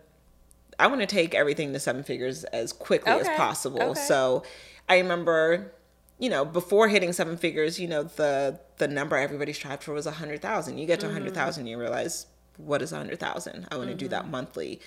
I 0.79 0.89
want 0.89 1.01
to 1.01 1.07
take 1.07 1.35
everything 1.35 1.73
to 1.73 1.81
seven 1.81 2.03
figures 2.03 2.45
as 2.45 2.73
quickly 2.73 3.13
okay. 3.13 3.29
as 3.29 3.37
possible. 3.37 3.83
Okay. 3.83 4.01
So 4.01 4.43
I 4.89 4.99
remember, 4.99 5.73
you 6.19 6.29
know, 6.29 6.45
before 6.45 6.89
hitting 6.89 7.13
seven 7.13 7.37
figures, 7.37 7.79
you 7.79 7.89
know, 7.89 8.03
the 8.03 8.61
the 8.79 8.89
number 8.89 9.17
everybody 9.17 9.53
strived 9.53 9.85
for 9.85 9.95
was 9.95 10.07
a 10.07 10.13
hundred 10.13 10.43
thousand. 10.43 10.79
You 10.79 10.87
get 10.87 11.01
to 11.01 11.09
a 11.09 11.13
hundred 11.13 11.35
thousand, 11.35 11.65
mm-hmm. 11.65 11.71
you 11.71 11.79
realize 11.79 12.27
what 12.57 12.83
is 12.83 12.93
a 12.93 12.97
hundred 12.97 13.21
thousand? 13.21 13.69
I 13.71 13.77
want 13.77 13.89
to 13.89 13.93
mm-hmm. 13.93 13.99
do 13.99 14.09
that 14.09 14.23
mm-hmm. 14.23 14.33
monthly. 14.33 14.81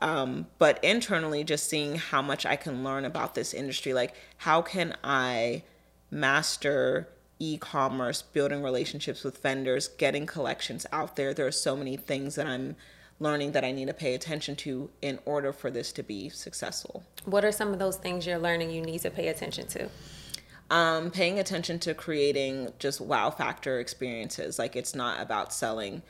Um, 0.00 0.46
but 0.58 0.82
internally, 0.84 1.42
just 1.42 1.68
seeing 1.68 1.96
how 1.96 2.22
much 2.22 2.46
I 2.46 2.56
can 2.56 2.84
learn 2.84 3.04
about 3.04 3.34
this 3.34 3.52
industry, 3.52 3.92
like 3.92 4.14
how 4.38 4.62
can 4.62 4.96
I 5.02 5.64
master 6.10 7.08
e-commerce, 7.38 8.22
building 8.22 8.62
relationships 8.62 9.24
with 9.24 9.38
vendors, 9.42 9.88
getting 9.88 10.26
collections 10.26 10.86
out 10.92 11.16
there. 11.16 11.32
There 11.32 11.46
are 11.46 11.52
so 11.52 11.76
many 11.76 11.96
things 11.96 12.34
that 12.34 12.46
I'm 12.46 12.76
learning 13.20 13.52
that 13.52 13.64
I 13.64 13.72
need 13.72 13.88
to 13.88 13.94
pay 13.94 14.14
attention 14.14 14.56
to 14.56 14.90
in 15.02 15.18
order 15.24 15.52
for 15.52 15.70
this 15.70 15.92
to 15.92 16.02
be 16.02 16.28
successful. 16.28 17.04
What 17.24 17.44
are 17.44 17.52
some 17.52 17.72
of 17.72 17.78
those 17.78 17.96
things 17.96 18.26
you're 18.26 18.38
learning 18.38 18.70
you 18.70 18.82
need 18.82 19.00
to 19.00 19.10
pay 19.10 19.28
attention 19.28 19.66
to? 19.68 19.88
Um, 20.70 21.10
paying 21.10 21.38
attention 21.38 21.78
to 21.80 21.94
creating 21.94 22.72
just 22.78 23.00
wow 23.00 23.30
factor 23.30 23.80
experiences. 23.80 24.58
Like 24.58 24.76
it's 24.76 24.94
not 24.94 25.20
about 25.20 25.52
selling, 25.52 26.02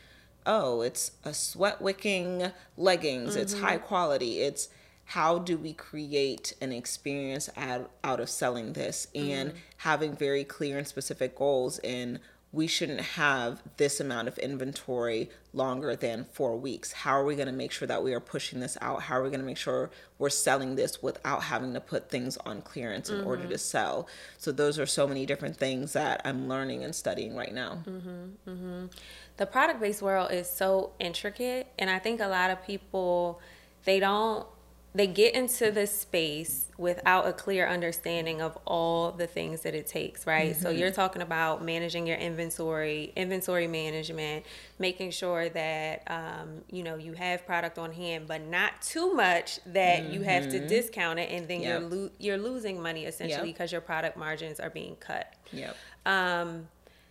oh, 0.44 0.82
it's 0.82 1.12
a 1.24 1.32
sweat 1.32 1.80
wicking 1.80 2.50
leggings, 2.76 3.32
mm-hmm. 3.32 3.40
it's 3.40 3.58
high 3.58 3.78
quality. 3.78 4.40
It's 4.40 4.68
how 5.08 5.38
do 5.38 5.56
we 5.56 5.72
create 5.72 6.52
an 6.60 6.70
experience 6.70 7.48
out, 7.56 7.90
out 8.04 8.20
of 8.20 8.28
selling 8.28 8.74
this 8.74 9.06
and 9.14 9.48
mm-hmm. 9.50 9.58
having 9.78 10.14
very 10.14 10.44
clear 10.44 10.76
and 10.76 10.86
specific 10.86 11.34
goals 11.34 11.80
in 11.82 12.18
we 12.52 12.66
shouldn't 12.66 13.00
have 13.00 13.62
this 13.78 14.00
amount 14.00 14.28
of 14.28 14.36
inventory 14.38 15.30
longer 15.54 15.96
than 15.96 16.24
four 16.32 16.56
weeks. 16.56 16.92
How 16.92 17.12
are 17.12 17.24
we 17.24 17.36
going 17.36 17.46
to 17.46 17.54
make 17.54 17.72
sure 17.72 17.88
that 17.88 18.02
we 18.02 18.12
are 18.12 18.20
pushing 18.20 18.60
this 18.60 18.76
out? 18.82 19.02
How 19.02 19.18
are 19.18 19.22
we 19.22 19.30
going 19.30 19.40
to 19.40 19.46
make 19.46 19.56
sure 19.56 19.90
we're 20.18 20.28
selling 20.28 20.76
this 20.76 21.02
without 21.02 21.42
having 21.42 21.72
to 21.72 21.80
put 21.80 22.10
things 22.10 22.36
on 22.44 22.60
clearance 22.60 23.08
in 23.08 23.16
mm-hmm. 23.16 23.26
order 23.26 23.46
to 23.48 23.58
sell? 23.58 24.08
So, 24.36 24.52
those 24.52 24.78
are 24.78 24.86
so 24.86 25.06
many 25.06 25.24
different 25.24 25.56
things 25.56 25.94
that 25.94 26.20
I'm 26.24 26.48
learning 26.48 26.84
and 26.84 26.94
studying 26.94 27.34
right 27.34 27.52
now. 27.52 27.82
Mm-hmm. 27.86 28.50
Mm-hmm. 28.50 28.86
The 29.38 29.46
product 29.46 29.80
based 29.80 30.02
world 30.02 30.32
is 30.32 30.48
so 30.50 30.92
intricate, 30.98 31.66
and 31.78 31.88
I 31.88 31.98
think 31.98 32.20
a 32.20 32.28
lot 32.28 32.50
of 32.50 32.64
people 32.66 33.40
they 33.84 34.00
don't 34.00 34.46
they 34.94 35.06
get 35.06 35.34
into 35.34 35.70
this 35.70 36.00
space 36.00 36.66
without 36.78 37.26
a 37.26 37.32
clear 37.32 37.68
understanding 37.68 38.40
of 38.40 38.56
all 38.64 39.12
the 39.12 39.26
things 39.26 39.60
that 39.60 39.74
it 39.74 39.86
takes, 39.86 40.26
right? 40.26 40.52
Mm-hmm. 40.52 40.62
So 40.62 40.70
you're 40.70 40.90
talking 40.90 41.20
about 41.20 41.62
managing 41.62 42.06
your 42.06 42.16
inventory, 42.16 43.12
inventory 43.14 43.66
management, 43.66 44.46
making 44.78 45.10
sure 45.10 45.50
that 45.50 46.02
um, 46.06 46.62
you 46.70 46.82
know 46.82 46.96
you 46.96 47.12
have 47.12 47.44
product 47.46 47.78
on 47.78 47.92
hand, 47.92 48.26
but 48.26 48.42
not 48.42 48.80
too 48.80 49.12
much 49.12 49.60
that 49.66 50.02
mm-hmm. 50.02 50.14
you 50.14 50.22
have 50.22 50.50
to 50.50 50.58
mm-hmm. 50.58 50.68
discount 50.68 51.18
it, 51.18 51.30
and 51.30 51.46
then 51.46 51.60
yep. 51.60 51.80
you're 51.80 51.88
lo- 51.88 52.10
you're 52.18 52.38
losing 52.38 52.80
money 52.82 53.04
essentially 53.04 53.52
because 53.52 53.70
yep. 53.70 53.72
your 53.72 53.82
product 53.82 54.16
margins 54.16 54.58
are 54.58 54.70
being 54.70 54.96
cut. 54.96 55.34
Yep. 55.52 55.76
Um, 56.06 56.68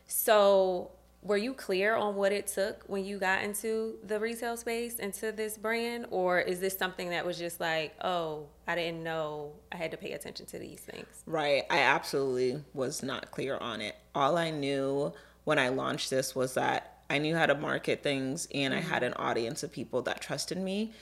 so 0.07 0.91
were 1.21 1.37
you 1.37 1.53
clear 1.53 1.95
on 1.95 2.15
what 2.15 2.31
it 2.31 2.47
took 2.47 2.83
when 2.87 3.03
you 3.03 3.17
got 3.17 3.43
into 3.43 3.95
the 4.03 4.19
retail 4.19 4.55
space 4.55 4.99
into 4.99 5.31
this 5.31 5.57
brand 5.57 6.05
or 6.11 6.39
is 6.39 6.59
this 6.59 6.77
something 6.77 7.09
that 7.09 7.25
was 7.25 7.37
just 7.37 7.59
like 7.59 7.95
oh 8.03 8.45
i 8.67 8.75
didn't 8.75 9.03
know 9.03 9.51
i 9.71 9.77
had 9.77 9.91
to 9.91 9.97
pay 9.97 10.13
attention 10.13 10.45
to 10.45 10.59
these 10.59 10.79
things 10.79 11.23
right 11.25 11.63
i 11.69 11.79
absolutely 11.79 12.63
was 12.73 13.01
not 13.01 13.31
clear 13.31 13.57
on 13.57 13.81
it 13.81 13.95
all 14.13 14.37
i 14.37 14.49
knew 14.49 15.11
when 15.43 15.57
i 15.57 15.69
launched 15.69 16.09
this 16.09 16.35
was 16.35 16.53
that 16.53 16.99
i 17.09 17.17
knew 17.17 17.35
how 17.35 17.45
to 17.45 17.55
market 17.55 18.03
things 18.03 18.47
and 18.53 18.73
mm-hmm. 18.73 18.85
i 18.85 18.87
had 18.87 19.01
mm-hmm. 19.01 19.13
an 19.19 19.25
audience 19.25 19.63
of 19.63 19.71
people 19.71 20.01
that 20.01 20.21
trusted 20.21 20.57
me 20.57 20.93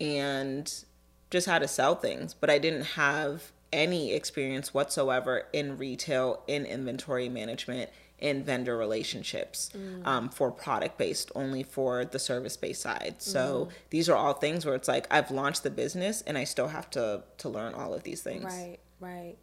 and 0.00 0.84
just 1.30 1.46
how 1.46 1.58
to 1.58 1.68
sell 1.68 1.94
things 1.94 2.34
but 2.34 2.50
i 2.50 2.58
didn't 2.58 2.84
have 2.84 3.52
any 3.72 4.12
experience 4.12 4.74
whatsoever 4.74 5.44
in 5.52 5.78
retail 5.78 6.42
in 6.46 6.66
inventory 6.66 7.28
management 7.28 7.90
in 8.22 8.44
vendor 8.44 8.76
relationships 8.76 9.70
mm. 9.76 10.06
um, 10.06 10.28
for 10.28 10.50
product 10.52 10.96
based, 10.96 11.32
only 11.34 11.64
for 11.64 12.04
the 12.04 12.18
service 12.18 12.56
based 12.56 12.80
side. 12.80 13.16
So 13.18 13.66
mm. 13.68 13.74
these 13.90 14.08
are 14.08 14.16
all 14.16 14.32
things 14.32 14.64
where 14.64 14.76
it's 14.76 14.88
like 14.88 15.08
I've 15.10 15.30
launched 15.30 15.64
the 15.64 15.70
business 15.70 16.22
and 16.22 16.38
I 16.38 16.44
still 16.44 16.68
have 16.68 16.88
to 16.90 17.24
to 17.38 17.48
learn 17.48 17.74
all 17.74 17.92
of 17.92 18.04
these 18.04 18.22
things. 18.22 18.44
Right, 18.44 18.78
right. 19.00 19.36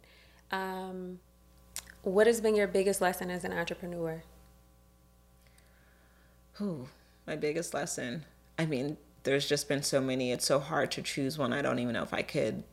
Um, 0.50 1.20
what 2.02 2.26
has 2.26 2.40
been 2.40 2.56
your 2.56 2.66
biggest 2.66 3.02
lesson 3.02 3.30
as 3.30 3.44
an 3.44 3.52
entrepreneur? 3.52 4.22
Who, 6.54 6.88
my 7.26 7.36
biggest 7.36 7.74
lesson. 7.74 8.24
I 8.58 8.64
mean, 8.64 8.96
there's 9.24 9.46
just 9.46 9.68
been 9.68 9.82
so 9.82 10.00
many. 10.00 10.32
It's 10.32 10.46
so 10.46 10.58
hard 10.58 10.90
to 10.92 11.02
choose 11.02 11.36
one. 11.36 11.52
I 11.52 11.60
don't 11.60 11.78
even 11.78 11.92
know 11.92 12.02
if 12.02 12.14
I 12.14 12.22
could 12.22 12.64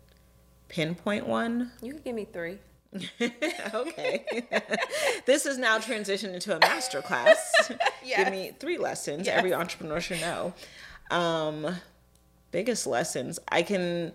pinpoint 0.69 1.27
one. 1.27 1.71
You 1.81 1.93
could 1.93 2.05
give 2.05 2.15
me 2.15 2.25
three. 2.31 2.59
okay. 3.73 4.25
this 5.25 5.45
is 5.45 5.57
now 5.57 5.77
transitioned 5.77 6.33
into 6.33 6.55
a 6.55 6.59
master 6.59 7.01
class. 7.01 7.69
Yes. 8.03 8.17
Give 8.23 8.31
me 8.31 8.51
three 8.59 8.77
lessons 8.77 9.27
yes. 9.27 9.37
every 9.37 9.53
entrepreneur 9.53 9.99
should 9.99 10.21
know. 10.21 10.53
Um, 11.11 11.75
biggest 12.51 12.87
lessons. 12.87 13.39
I 13.49 13.61
can, 13.63 14.13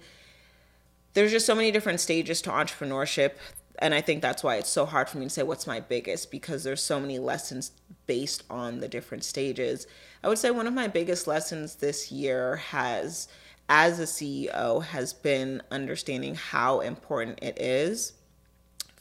there's 1.14 1.30
just 1.30 1.46
so 1.46 1.54
many 1.54 1.70
different 1.70 2.00
stages 2.00 2.40
to 2.42 2.50
entrepreneurship. 2.50 3.32
And 3.78 3.94
I 3.94 4.00
think 4.00 4.22
that's 4.22 4.44
why 4.44 4.56
it's 4.56 4.68
so 4.68 4.86
hard 4.86 5.08
for 5.08 5.18
me 5.18 5.26
to 5.26 5.30
say 5.30 5.42
what's 5.42 5.66
my 5.66 5.80
biggest 5.80 6.30
because 6.30 6.62
there's 6.62 6.82
so 6.82 7.00
many 7.00 7.18
lessons 7.18 7.72
based 8.06 8.44
on 8.50 8.80
the 8.80 8.88
different 8.88 9.24
stages. 9.24 9.86
I 10.22 10.28
would 10.28 10.38
say 10.38 10.50
one 10.50 10.66
of 10.66 10.74
my 10.74 10.88
biggest 10.88 11.26
lessons 11.26 11.76
this 11.76 12.12
year 12.12 12.56
has, 12.56 13.28
as 13.68 13.98
a 13.98 14.04
CEO, 14.04 14.82
has 14.84 15.12
been 15.12 15.62
understanding 15.70 16.34
how 16.34 16.80
important 16.80 17.38
it 17.42 17.60
is 17.60 18.12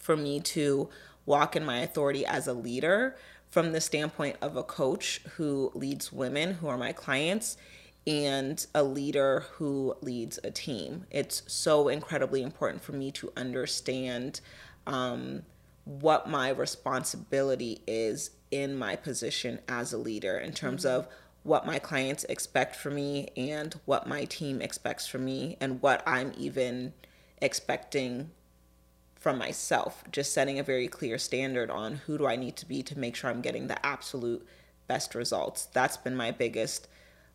for 0.01 0.17
me 0.17 0.39
to 0.39 0.89
walk 1.25 1.55
in 1.55 1.63
my 1.63 1.79
authority 1.79 2.25
as 2.25 2.47
a 2.47 2.53
leader 2.53 3.15
from 3.49 3.71
the 3.71 3.81
standpoint 3.81 4.37
of 4.41 4.55
a 4.55 4.63
coach 4.63 5.21
who 5.35 5.71
leads 5.75 6.11
women 6.11 6.55
who 6.55 6.67
are 6.67 6.77
my 6.77 6.91
clients 6.91 7.57
and 8.07 8.65
a 8.73 8.83
leader 8.83 9.45
who 9.53 9.95
leads 10.01 10.39
a 10.43 10.49
team. 10.49 11.05
It's 11.11 11.43
so 11.47 11.87
incredibly 11.87 12.41
important 12.41 12.81
for 12.81 12.93
me 12.93 13.11
to 13.11 13.31
understand 13.37 14.41
um, 14.87 15.43
what 15.85 16.27
my 16.27 16.49
responsibility 16.49 17.81
is 17.85 18.31
in 18.49 18.77
my 18.77 18.95
position 18.95 19.59
as 19.67 19.93
a 19.93 19.97
leader 19.97 20.37
in 20.37 20.53
terms 20.53 20.85
mm-hmm. 20.85 20.99
of 20.99 21.07
what 21.43 21.65
my 21.65 21.79
clients 21.79 22.23
expect 22.25 22.75
from 22.75 22.95
me 22.95 23.29
and 23.35 23.79
what 23.85 24.07
my 24.07 24.25
team 24.25 24.61
expects 24.61 25.07
from 25.07 25.25
me 25.25 25.57
and 25.59 25.81
what 25.81 26.03
I'm 26.05 26.33
even 26.37 26.93
expecting 27.41 28.31
from 29.21 29.37
myself. 29.37 30.03
Just 30.11 30.33
setting 30.33 30.57
a 30.57 30.63
very 30.63 30.87
clear 30.87 31.19
standard 31.19 31.69
on 31.69 31.97
who 32.07 32.17
do 32.17 32.25
I 32.25 32.35
need 32.35 32.57
to 32.57 32.65
be 32.65 32.81
to 32.81 32.97
make 32.97 33.15
sure 33.15 33.29
I'm 33.29 33.41
getting 33.41 33.67
the 33.67 33.83
absolute 33.85 34.45
best 34.87 35.13
results. 35.13 35.67
That's 35.67 35.95
been 35.95 36.15
my 36.15 36.31
biggest 36.31 36.87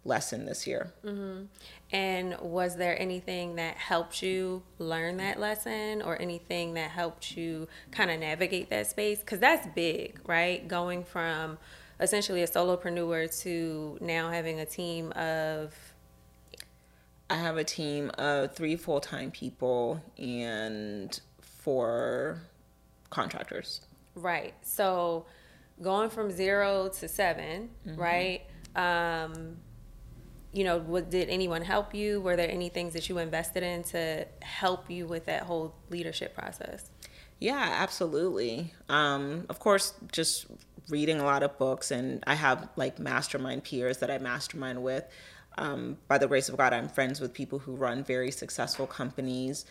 lesson 0.04 0.46
this 0.46 0.66
year. 0.66 0.92
Mm-hmm. 1.04 1.44
And 1.92 2.36
was 2.40 2.76
there 2.76 3.00
anything 3.00 3.54
that 3.54 3.76
helped 3.76 4.20
you 4.20 4.64
learn 4.80 5.18
that 5.18 5.38
lesson 5.38 6.02
or 6.02 6.20
anything 6.20 6.74
that 6.74 6.90
helped 6.90 7.36
you 7.36 7.68
kind 7.92 8.10
of 8.10 8.18
navigate 8.18 8.68
that 8.70 8.88
space? 8.88 9.20
Because 9.20 9.38
that's 9.38 9.68
big, 9.76 10.18
right? 10.26 10.66
Going 10.66 11.04
from 11.04 11.56
essentially 12.00 12.42
a 12.42 12.48
solopreneur 12.48 13.40
to 13.42 13.96
now 14.00 14.30
having 14.30 14.58
a 14.58 14.66
team 14.66 15.12
of. 15.12 15.72
I 17.30 17.36
have 17.36 17.56
a 17.56 17.64
team 17.64 18.10
of 18.18 18.56
three 18.56 18.76
full 18.76 19.00
time 19.00 19.30
people 19.30 20.00
and 20.18 21.18
four 21.66 22.40
contractors. 23.10 23.80
Right. 24.14 24.54
So 24.62 25.26
going 25.82 26.10
from 26.10 26.30
zero 26.30 26.88
to 27.00 27.08
7 27.08 27.68
mm-hmm. 27.84 28.00
right? 28.00 28.42
Um, 28.76 29.56
you 30.52 30.62
know, 30.62 30.78
what, 30.78 31.10
did 31.10 31.28
anyone 31.28 31.62
help 31.62 31.92
you? 31.92 32.20
Were 32.20 32.36
there 32.36 32.48
any 32.48 32.68
things 32.68 32.92
that 32.92 33.08
you 33.08 33.18
invested 33.18 33.64
in 33.64 33.82
to 33.82 34.26
help 34.42 34.88
you 34.88 35.06
with 35.06 35.26
that 35.26 35.42
whole 35.42 35.74
leadership 35.90 36.36
process? 36.36 36.88
Yeah, 37.40 37.74
absolutely. 37.78 38.72
Um, 38.88 39.46
of 39.48 39.58
course, 39.58 39.92
just 40.12 40.46
reading 40.88 41.18
a 41.18 41.24
lot 41.24 41.42
of 41.42 41.58
books, 41.58 41.90
and 41.90 42.22
I 42.28 42.36
have 42.36 42.68
like 42.76 43.00
mastermind 43.00 43.64
peers 43.64 43.98
that 43.98 44.10
I 44.10 44.18
mastermind 44.18 44.84
with. 44.84 45.04
Um, 45.58 45.98
by 46.06 46.16
the 46.18 46.28
grace 46.28 46.48
of 46.48 46.56
God, 46.56 46.72
I'm 46.72 46.88
friends 46.88 47.20
with 47.20 47.34
people 47.34 47.58
who 47.58 47.74
run 47.74 48.04
very 48.04 48.30
successful 48.30 48.86
companies. 48.86 49.64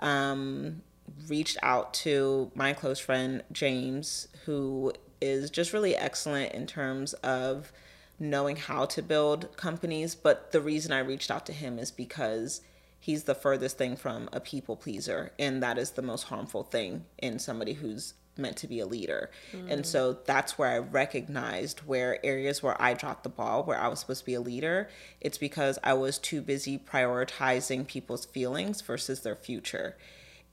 Um, 0.00 0.82
reached 1.28 1.58
out 1.62 1.94
to 1.94 2.50
my 2.54 2.72
close 2.72 2.98
friend 2.98 3.42
James, 3.52 4.28
who 4.44 4.92
is 5.20 5.50
just 5.50 5.72
really 5.72 5.96
excellent 5.96 6.52
in 6.52 6.66
terms 6.66 7.12
of 7.14 7.72
knowing 8.18 8.56
how 8.56 8.84
to 8.86 9.02
build 9.02 9.56
companies. 9.56 10.14
But 10.14 10.52
the 10.52 10.60
reason 10.60 10.92
I 10.92 10.98
reached 11.00 11.30
out 11.30 11.46
to 11.46 11.52
him 11.52 11.78
is 11.78 11.90
because 11.90 12.60
he's 12.98 13.24
the 13.24 13.34
furthest 13.34 13.78
thing 13.78 13.96
from 13.96 14.28
a 14.32 14.40
people 14.40 14.76
pleaser. 14.76 15.32
And 15.38 15.62
that 15.62 15.78
is 15.78 15.92
the 15.92 16.02
most 16.02 16.24
harmful 16.24 16.64
thing 16.64 17.04
in 17.18 17.38
somebody 17.38 17.74
who's 17.74 18.14
meant 18.36 18.56
to 18.56 18.68
be 18.68 18.80
a 18.80 18.86
leader. 18.86 19.30
Mm. 19.52 19.70
And 19.70 19.86
so 19.86 20.12
that's 20.24 20.56
where 20.56 20.70
I 20.70 20.78
recognized 20.78 21.80
where 21.80 22.24
areas 22.24 22.62
where 22.62 22.80
I 22.80 22.94
dropped 22.94 23.24
the 23.24 23.28
ball, 23.28 23.64
where 23.64 23.78
I 23.78 23.88
was 23.88 24.00
supposed 24.00 24.20
to 24.20 24.26
be 24.26 24.34
a 24.34 24.40
leader, 24.40 24.88
it's 25.20 25.38
because 25.38 25.78
I 25.82 25.94
was 25.94 26.18
too 26.18 26.40
busy 26.40 26.78
prioritizing 26.78 27.86
people's 27.86 28.26
feelings 28.26 28.80
versus 28.80 29.20
their 29.20 29.36
future 29.36 29.96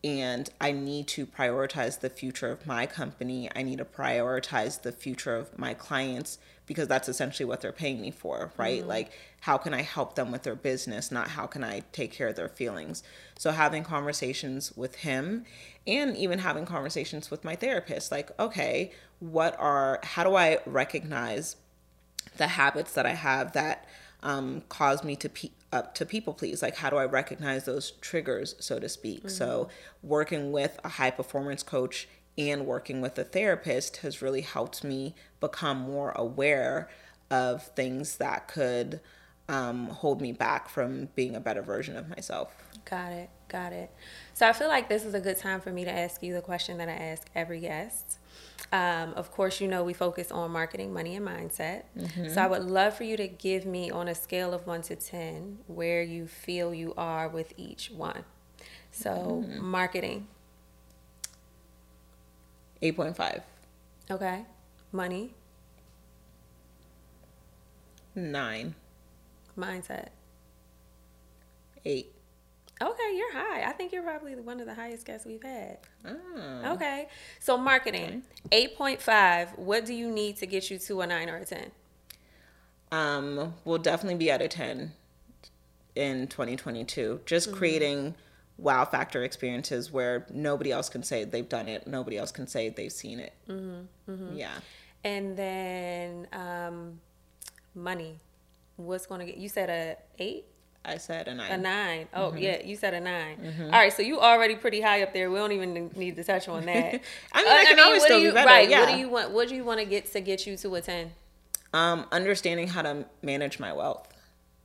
and 0.06 0.48
I 0.62 0.72
need 0.72 1.08
to 1.08 1.26
prioritize 1.26 2.00
the 2.00 2.12
future 2.12 2.52
of 2.52 2.68
my 2.68 2.86
company. 2.86 3.50
I 3.56 3.64
need 3.64 3.80
to 3.80 3.86
prioritize 3.86 4.84
the 4.84 4.92
future 4.92 5.36
of 5.36 5.58
my 5.58 5.74
clients 5.74 6.38
because 6.68 6.88
that's 6.88 7.10
essentially 7.10 7.46
what 7.46 7.62
they're 7.62 7.72
paying 7.72 8.02
me 8.02 8.12
for, 8.12 8.52
right? 8.56 8.82
Mm-hmm. 8.82 8.90
Like, 8.90 9.12
how 9.42 9.58
can 9.58 9.74
I 9.74 9.82
help 9.82 10.14
them 10.14 10.32
with 10.32 10.44
their 10.44 10.56
business, 10.56 11.12
not 11.12 11.30
how 11.30 11.48
can 11.48 11.64
I 11.64 11.82
take 11.92 12.12
care 12.12 12.28
of 12.28 12.36
their 12.36 12.50
feelings? 12.50 13.02
So, 13.40 13.50
having 13.50 13.84
conversations 13.84 14.72
with 14.76 14.96
him 14.98 15.46
and 15.88 16.16
even 16.16 16.38
having 16.38 16.66
conversations 16.66 17.32
with 17.32 17.44
my 17.44 17.56
therapist, 17.56 18.12
like, 18.12 18.30
okay, 18.40 18.92
what 19.20 19.60
are, 19.60 20.00
how 20.04 20.24
do 20.24 20.36
I 20.36 20.60
recognize 20.68 21.56
the 22.38 22.48
habits 22.48 22.94
that 22.94 23.08
I 23.08 23.14
have 23.14 23.54
that 23.54 23.88
um, 24.26 24.64
cause 24.68 25.04
me 25.04 25.16
to 25.16 25.30
pe- 25.30 25.50
up 25.72 25.94
to 25.96 26.06
people 26.06 26.34
please 26.34 26.62
like 26.62 26.76
how 26.76 26.90
do 26.90 26.98
i 26.98 27.06
recognize 27.06 27.66
those 27.66 27.92
triggers 28.02 28.56
so 28.60 28.80
to 28.80 28.90
speak 28.90 29.20
mm-hmm. 29.20 29.30
so 29.30 29.70
working 30.04 30.52
with 30.52 30.80
a 30.84 30.90
high 30.90 31.12
performance 31.12 31.64
coach 31.64 32.08
and 32.38 32.66
working 32.66 33.02
with 33.02 33.18
a 33.18 33.24
therapist 33.24 33.98
has 33.98 34.22
really 34.22 34.42
helped 34.42 34.84
me 34.84 35.16
become 35.40 35.78
more 35.78 36.12
aware 36.12 36.90
of 37.30 37.64
things 37.64 38.18
that 38.18 38.48
could 38.48 39.00
um, 39.48 39.88
hold 39.88 40.22
me 40.22 40.32
back 40.32 40.70
from 40.70 41.08
being 41.16 41.36
a 41.36 41.40
better 41.40 41.62
version 41.62 41.96
of 41.96 42.10
myself 42.10 42.54
got 42.86 43.12
it 43.12 43.30
got 43.48 43.74
it 43.74 43.92
so 44.34 44.48
i 44.48 44.54
feel 44.54 44.68
like 44.68 44.90
this 44.90 45.06
is 45.06 45.14
a 45.14 45.20
good 45.20 45.38
time 45.38 45.62
for 45.62 45.72
me 45.72 45.86
to 45.86 45.92
ask 45.92 46.24
you 46.24 46.34
the 46.34 46.42
question 46.42 46.78
that 46.78 46.90
i 46.90 46.94
ask 46.94 47.28
every 47.36 47.60
guest 47.60 48.18
um, 48.72 49.14
of 49.16 49.32
course, 49.32 49.62
you 49.62 49.68
know 49.68 49.84
we 49.84 49.94
focus 49.94 50.32
on 50.32 50.52
marketing, 50.52 50.94
money, 50.94 51.16
and 51.16 51.26
mindset. 51.26 51.84
Mm-hmm. 51.98 52.30
So 52.30 52.42
I 52.42 52.48
would 52.48 52.64
love 52.64 52.96
for 52.96 53.04
you 53.04 53.16
to 53.18 53.28
give 53.28 53.66
me 53.66 53.92
on 53.92 54.08
a 54.08 54.16
scale 54.16 54.54
of 54.54 54.66
one 54.66 54.82
to 54.84 54.96
10 54.96 55.60
where 55.68 56.02
you 56.02 56.28
feel 56.28 56.74
you 56.74 56.94
are 56.98 57.30
with 57.30 57.54
each 57.58 57.92
one. 57.92 58.24
So, 58.92 59.44
mm. 59.48 59.60
marketing. 59.60 60.28
8.5. 62.82 63.42
Okay. 64.10 64.46
Money. 64.92 65.34
9. 69.56 69.82
Mindset. 69.82 70.10
8. 71.86 72.12
Okay, 72.82 73.16
you're 73.16 73.32
high. 73.32 73.64
I 73.64 73.72
think 73.72 73.94
you're 73.94 74.04
probably 74.04 74.36
one 74.36 74.60
of 74.60 74.66
the 74.66 74.74
highest 74.74 75.06
guests 75.06 75.26
we've 75.26 75.42
had. 75.42 75.78
Oh. 76.06 76.74
Okay. 76.74 77.08
So 77.40 77.58
marketing, 77.58 78.24
eight 78.52 78.76
point 78.76 79.02
five. 79.02 79.50
What 79.56 79.86
do 79.86 79.94
you 79.94 80.12
need 80.12 80.38
to 80.38 80.46
get 80.46 80.70
you 80.70 80.78
to 80.80 81.02
a 81.02 81.08
nine 81.08 81.30
or 81.30 81.38
a 81.38 81.46
ten? 81.46 81.72
Um, 82.92 83.54
we'll 83.64 83.78
definitely 83.78 84.18
be 84.18 84.30
at 84.30 84.42
a 84.42 84.50
ten 84.50 84.92
in 85.96 86.28
2022. 86.28 87.22
Just 87.26 87.48
mm-hmm. 87.48 87.58
creating 87.58 88.16
wow 88.58 88.84
factor 88.86 89.24
experiences 89.24 89.92
where 89.92 90.26
nobody 90.30 90.72
else 90.72 90.90
can 90.90 91.04
say 91.04 91.24
they've 91.24 91.48
done 91.48 91.70
it. 91.70 91.88
Nobody 91.88 92.18
else 92.18 92.32
can 92.32 92.48
say 92.48 92.70
they've 92.70 92.92
seen 92.92 93.22
it. 93.22 93.34
Mm-hmm. 93.48 94.12
Mm-hmm. 94.12 94.36
Yeah. 94.36 94.54
And 95.06 95.38
then 95.38 96.28
um, 96.34 97.00
money. 97.74 98.20
What's 98.78 99.06
going 99.06 99.20
to 99.20 99.26
get 99.26 99.38
you 99.38 99.50
said 99.50 99.70
a 99.70 99.98
eight? 100.22 100.46
I 100.88 100.98
said 100.98 101.28
a 101.28 101.34
nine. 101.34 101.52
A 101.52 101.58
nine. 101.58 102.08
Oh 102.14 102.30
mm-hmm. 102.30 102.38
yeah, 102.38 102.64
you 102.64 102.76
said 102.76 102.94
a 102.94 103.00
9 103.00 103.38
mm-hmm. 103.38 103.64
All 103.66 103.72
right, 103.72 103.92
so 103.92 104.04
you 104.04 104.20
already 104.20 104.56
pretty 104.56 104.82
high 104.82 105.02
up 105.02 105.14
there. 105.14 105.32
We 105.32 105.38
don't 105.38 105.52
even 105.52 105.90
need 105.96 106.16
to 106.18 106.24
touch 106.24 106.48
on 106.48 106.66
that. 106.66 107.02
I 107.34 107.44
mean, 107.44 107.52
uh, 107.52 107.56
I 107.56 107.66
can 107.66 107.74
I 107.74 107.76
mean, 107.76 107.86
always 107.86 108.04
still 108.04 108.20
you, 108.20 108.30
be 108.30 108.36
better. 108.36 108.48
Right. 108.48 108.70
Yeah. 108.70 108.82
What 108.82 108.94
do 108.94 109.00
you 109.00 109.10
want? 109.10 109.32
What 109.32 109.50
do 109.50 109.56
you 109.56 109.64
want 109.64 109.80
to 109.80 109.86
get 109.86 110.12
to 110.14 110.22
get 110.22 110.46
you 110.46 110.56
to 110.58 110.76
a 110.76 110.82
ten? 110.82 111.12
Um, 111.74 112.06
understanding 112.12 112.68
how 112.68 112.84
to 112.84 113.06
manage 113.22 113.60
my 113.60 113.74
wealth. 113.74 114.08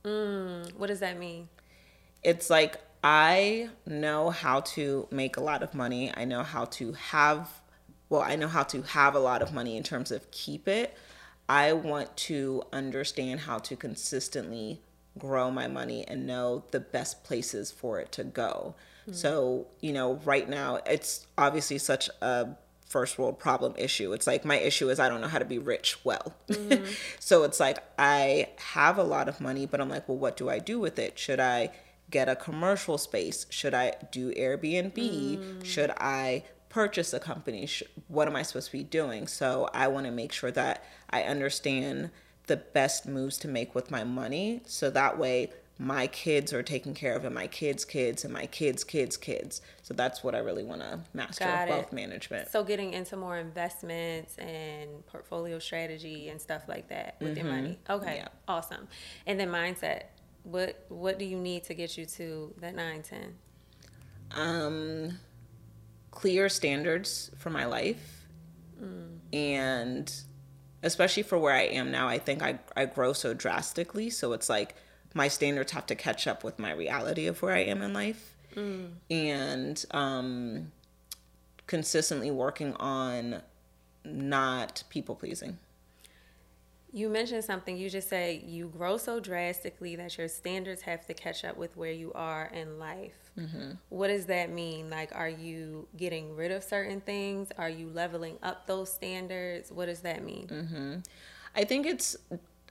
Mm, 0.05 0.73
what 0.75 0.87
does 0.87 0.99
that 0.99 1.17
mean? 1.17 1.49
It's 2.23 2.49
like 2.49 2.79
I 3.03 3.69
know 3.85 4.29
how 4.29 4.61
to 4.61 5.07
make 5.11 5.37
a 5.37 5.41
lot 5.41 5.63
of 5.63 5.73
money. 5.73 6.11
I 6.15 6.25
know 6.25 6.43
how 6.43 6.65
to 6.65 6.93
have. 6.93 7.49
Well, 8.09 8.21
I 8.21 8.35
know 8.35 8.47
how 8.47 8.63
to 8.63 8.81
have 8.83 9.15
a 9.15 9.19
lot 9.19 9.41
of 9.41 9.53
money 9.53 9.77
in 9.77 9.83
terms 9.83 10.11
of 10.11 10.29
keep 10.31 10.67
it. 10.67 10.95
I 11.51 11.73
want 11.73 12.15
to 12.15 12.63
understand 12.71 13.41
how 13.41 13.57
to 13.57 13.75
consistently 13.75 14.79
grow 15.19 15.51
my 15.51 15.67
money 15.67 16.07
and 16.07 16.25
know 16.25 16.63
the 16.71 16.79
best 16.79 17.25
places 17.25 17.71
for 17.71 17.99
it 17.99 18.09
to 18.13 18.23
go. 18.23 18.73
Mm-hmm. 19.01 19.11
So, 19.11 19.67
you 19.81 19.91
know, 19.91 20.13
right 20.23 20.47
now 20.47 20.79
it's 20.85 21.27
obviously 21.37 21.77
such 21.77 22.09
a 22.21 22.55
first 22.85 23.19
world 23.19 23.37
problem 23.37 23.73
issue. 23.77 24.13
It's 24.13 24.27
like 24.27 24.45
my 24.45 24.59
issue 24.59 24.89
is 24.89 24.97
I 24.97 25.09
don't 25.09 25.19
know 25.19 25.27
how 25.27 25.39
to 25.39 25.45
be 25.45 25.59
rich 25.59 25.97
well. 26.05 26.33
Mm-hmm. 26.47 26.85
so 27.19 27.43
it's 27.43 27.59
like 27.59 27.79
I 27.99 28.47
have 28.73 28.97
a 28.97 29.03
lot 29.03 29.27
of 29.27 29.41
money, 29.41 29.65
but 29.65 29.81
I'm 29.81 29.89
like, 29.89 30.07
well, 30.07 30.17
what 30.17 30.37
do 30.37 30.47
I 30.47 30.59
do 30.59 30.79
with 30.79 30.97
it? 30.97 31.19
Should 31.19 31.41
I 31.41 31.71
get 32.09 32.29
a 32.29 32.37
commercial 32.37 32.97
space? 32.97 33.45
Should 33.49 33.73
I 33.73 33.95
do 34.09 34.33
Airbnb? 34.35 34.93
Mm. 34.93 35.65
Should 35.65 35.91
I 35.97 36.43
purchase 36.71 37.13
a 37.13 37.19
company? 37.19 37.69
What 38.07 38.27
am 38.27 38.35
I 38.35 38.43
supposed 38.43 38.67
to 38.67 38.71
be 38.71 38.83
doing? 38.83 39.27
So 39.27 39.69
I 39.73 39.87
want 39.87 40.05
to 40.05 40.11
make 40.11 40.31
sure 40.31 40.51
that 40.51 40.83
I 41.09 41.23
understand 41.23 42.11
the 42.47 42.57
best 42.57 43.07
moves 43.07 43.37
to 43.39 43.47
make 43.47 43.75
with 43.75 43.91
my 43.91 44.03
money 44.03 44.61
so 44.65 44.89
that 44.89 45.17
way 45.17 45.51
my 45.77 46.05
kids 46.07 46.53
are 46.53 46.61
taken 46.61 46.93
care 46.93 47.15
of 47.15 47.25
and 47.25 47.33
my 47.33 47.47
kids 47.47 47.85
kids 47.85 48.23
and 48.23 48.33
my 48.33 48.45
kids 48.45 48.83
kids 48.83 49.17
kids 49.17 49.61
so 49.81 49.93
that's 49.93 50.23
what 50.23 50.35
i 50.35 50.37
really 50.37 50.63
want 50.63 50.81
to 50.81 50.99
master 51.13 51.43
Got 51.43 51.69
wealth 51.69 51.91
it. 51.91 51.95
management 51.95 52.51
so 52.51 52.63
getting 52.63 52.93
into 52.93 53.15
more 53.15 53.37
investments 53.37 54.37
and 54.37 55.03
portfolio 55.07 55.57
strategy 55.59 56.29
and 56.29 56.39
stuff 56.39 56.63
like 56.67 56.89
that 56.89 57.15
with 57.19 57.35
mm-hmm. 57.35 57.47
your 57.47 57.55
money 57.55 57.79
okay 57.89 58.17
yeah. 58.17 58.27
awesome 58.47 58.87
and 59.25 59.39
then 59.39 59.49
mindset 59.49 60.03
what 60.43 60.85
what 60.89 61.17
do 61.17 61.25
you 61.25 61.37
need 61.37 61.63
to 61.63 61.73
get 61.73 61.97
you 61.97 62.05
to 62.05 62.53
that 62.59 62.75
9 62.75 63.01
10 63.01 63.33
um 64.35 65.17
clear 66.11 66.49
standards 66.49 67.31
for 67.37 67.49
my 67.49 67.65
life 67.65 68.25
mm. 68.81 69.17
and 69.33 70.13
especially 70.83 71.23
for 71.23 71.37
where 71.37 71.53
I 71.53 71.63
am 71.63 71.91
now, 71.91 72.07
I 72.07 72.17
think 72.17 72.41
I, 72.41 72.59
I 72.75 72.85
grow 72.85 73.13
so 73.13 73.33
drastically. 73.33 74.09
So 74.09 74.33
it's 74.33 74.49
like 74.49 74.75
my 75.13 75.27
standards 75.27 75.71
have 75.73 75.85
to 75.87 75.95
catch 75.95 76.27
up 76.27 76.43
with 76.43 76.59
my 76.59 76.71
reality 76.71 77.27
of 77.27 77.41
where 77.41 77.53
I 77.53 77.59
am 77.59 77.81
in 77.81 77.93
life. 77.93 78.35
Mm. 78.55 78.89
And 79.09 79.85
um, 79.91 80.71
consistently 81.67 82.31
working 82.31 82.73
on 82.75 83.41
not 84.03 84.83
people 84.89 85.15
pleasing. 85.15 85.57
You 86.93 87.07
mentioned 87.07 87.43
something. 87.45 87.77
You 87.77 87.89
just 87.89 88.09
say 88.09 88.43
you 88.45 88.67
grow 88.67 88.97
so 88.97 89.19
drastically 89.19 89.95
that 89.95 90.17
your 90.17 90.27
standards 90.27 90.81
have 90.81 91.05
to 91.07 91.13
catch 91.13 91.45
up 91.45 91.55
with 91.55 91.77
where 91.77 91.91
you 91.91 92.11
are 92.13 92.51
in 92.53 92.79
life. 92.79 93.31
Mm-hmm. 93.39 93.71
What 93.89 94.07
does 94.07 94.25
that 94.25 94.51
mean? 94.51 94.89
Like, 94.89 95.15
are 95.15 95.29
you 95.29 95.87
getting 95.95 96.35
rid 96.35 96.51
of 96.51 96.63
certain 96.63 96.99
things? 96.99 97.49
Are 97.57 97.69
you 97.69 97.89
leveling 97.89 98.37
up 98.43 98.67
those 98.67 98.91
standards? 98.91 99.71
What 99.71 99.85
does 99.85 100.01
that 100.01 100.23
mean? 100.23 100.47
Mm-hmm. 100.47 100.95
I 101.55 101.63
think 101.63 101.85
it's 101.85 102.17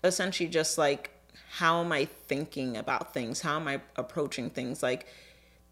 essentially 0.05 0.49
just 0.49 0.77
like, 0.77 1.11
how 1.53 1.81
am 1.81 1.91
I 1.91 2.05
thinking 2.05 2.77
about 2.77 3.15
things? 3.15 3.41
How 3.41 3.57
am 3.57 3.69
I 3.69 3.81
approaching 3.97 4.51
things? 4.51 4.83
Like, 4.83 5.07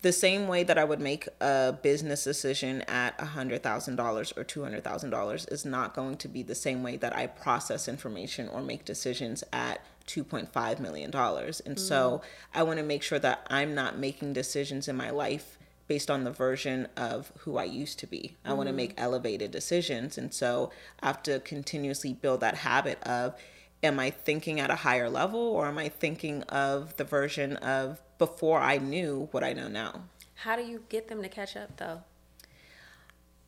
the 0.00 0.12
same 0.12 0.46
way 0.46 0.62
that 0.62 0.78
I 0.78 0.84
would 0.84 1.00
make 1.00 1.28
a 1.40 1.72
business 1.82 2.22
decision 2.22 2.82
at 2.82 3.18
$100,000 3.18 4.38
or 4.38 4.44
$200,000 4.44 5.52
is 5.52 5.64
not 5.64 5.94
going 5.94 6.16
to 6.18 6.28
be 6.28 6.42
the 6.42 6.54
same 6.54 6.82
way 6.82 6.96
that 6.96 7.16
I 7.16 7.26
process 7.26 7.88
information 7.88 8.48
or 8.48 8.62
make 8.62 8.84
decisions 8.84 9.42
at 9.52 9.84
$2.5 10.06 10.78
million. 10.78 11.10
And 11.14 11.14
mm. 11.14 11.78
so 11.78 12.22
I 12.54 12.62
want 12.62 12.78
to 12.78 12.84
make 12.84 13.02
sure 13.02 13.18
that 13.18 13.44
I'm 13.50 13.74
not 13.74 13.98
making 13.98 14.34
decisions 14.34 14.86
in 14.86 14.96
my 14.96 15.10
life 15.10 15.58
based 15.88 16.10
on 16.10 16.22
the 16.22 16.30
version 16.30 16.86
of 16.96 17.32
who 17.38 17.56
I 17.56 17.64
used 17.64 17.98
to 18.00 18.06
be. 18.06 18.36
I 18.44 18.52
want 18.52 18.68
to 18.68 18.74
make 18.74 18.94
elevated 18.96 19.50
decisions. 19.50 20.16
And 20.16 20.32
so 20.32 20.70
I 21.02 21.06
have 21.06 21.22
to 21.24 21.40
continuously 21.40 22.12
build 22.12 22.40
that 22.40 22.56
habit 22.56 23.02
of 23.02 23.34
am 23.82 23.98
I 23.98 24.10
thinking 24.10 24.60
at 24.60 24.70
a 24.70 24.76
higher 24.76 25.08
level 25.08 25.40
or 25.40 25.66
am 25.66 25.78
I 25.78 25.88
thinking 25.88 26.42
of 26.44 26.96
the 26.96 27.04
version 27.04 27.56
of 27.56 28.00
before 28.18 28.60
I 28.60 28.78
knew 28.78 29.28
what 29.30 29.42
I 29.42 29.52
know 29.52 29.68
now? 29.68 30.02
How 30.34 30.56
do 30.56 30.62
you 30.62 30.84
get 30.88 31.08
them 31.08 31.22
to 31.22 31.28
catch 31.28 31.56
up 31.56 31.76
though? 31.76 32.02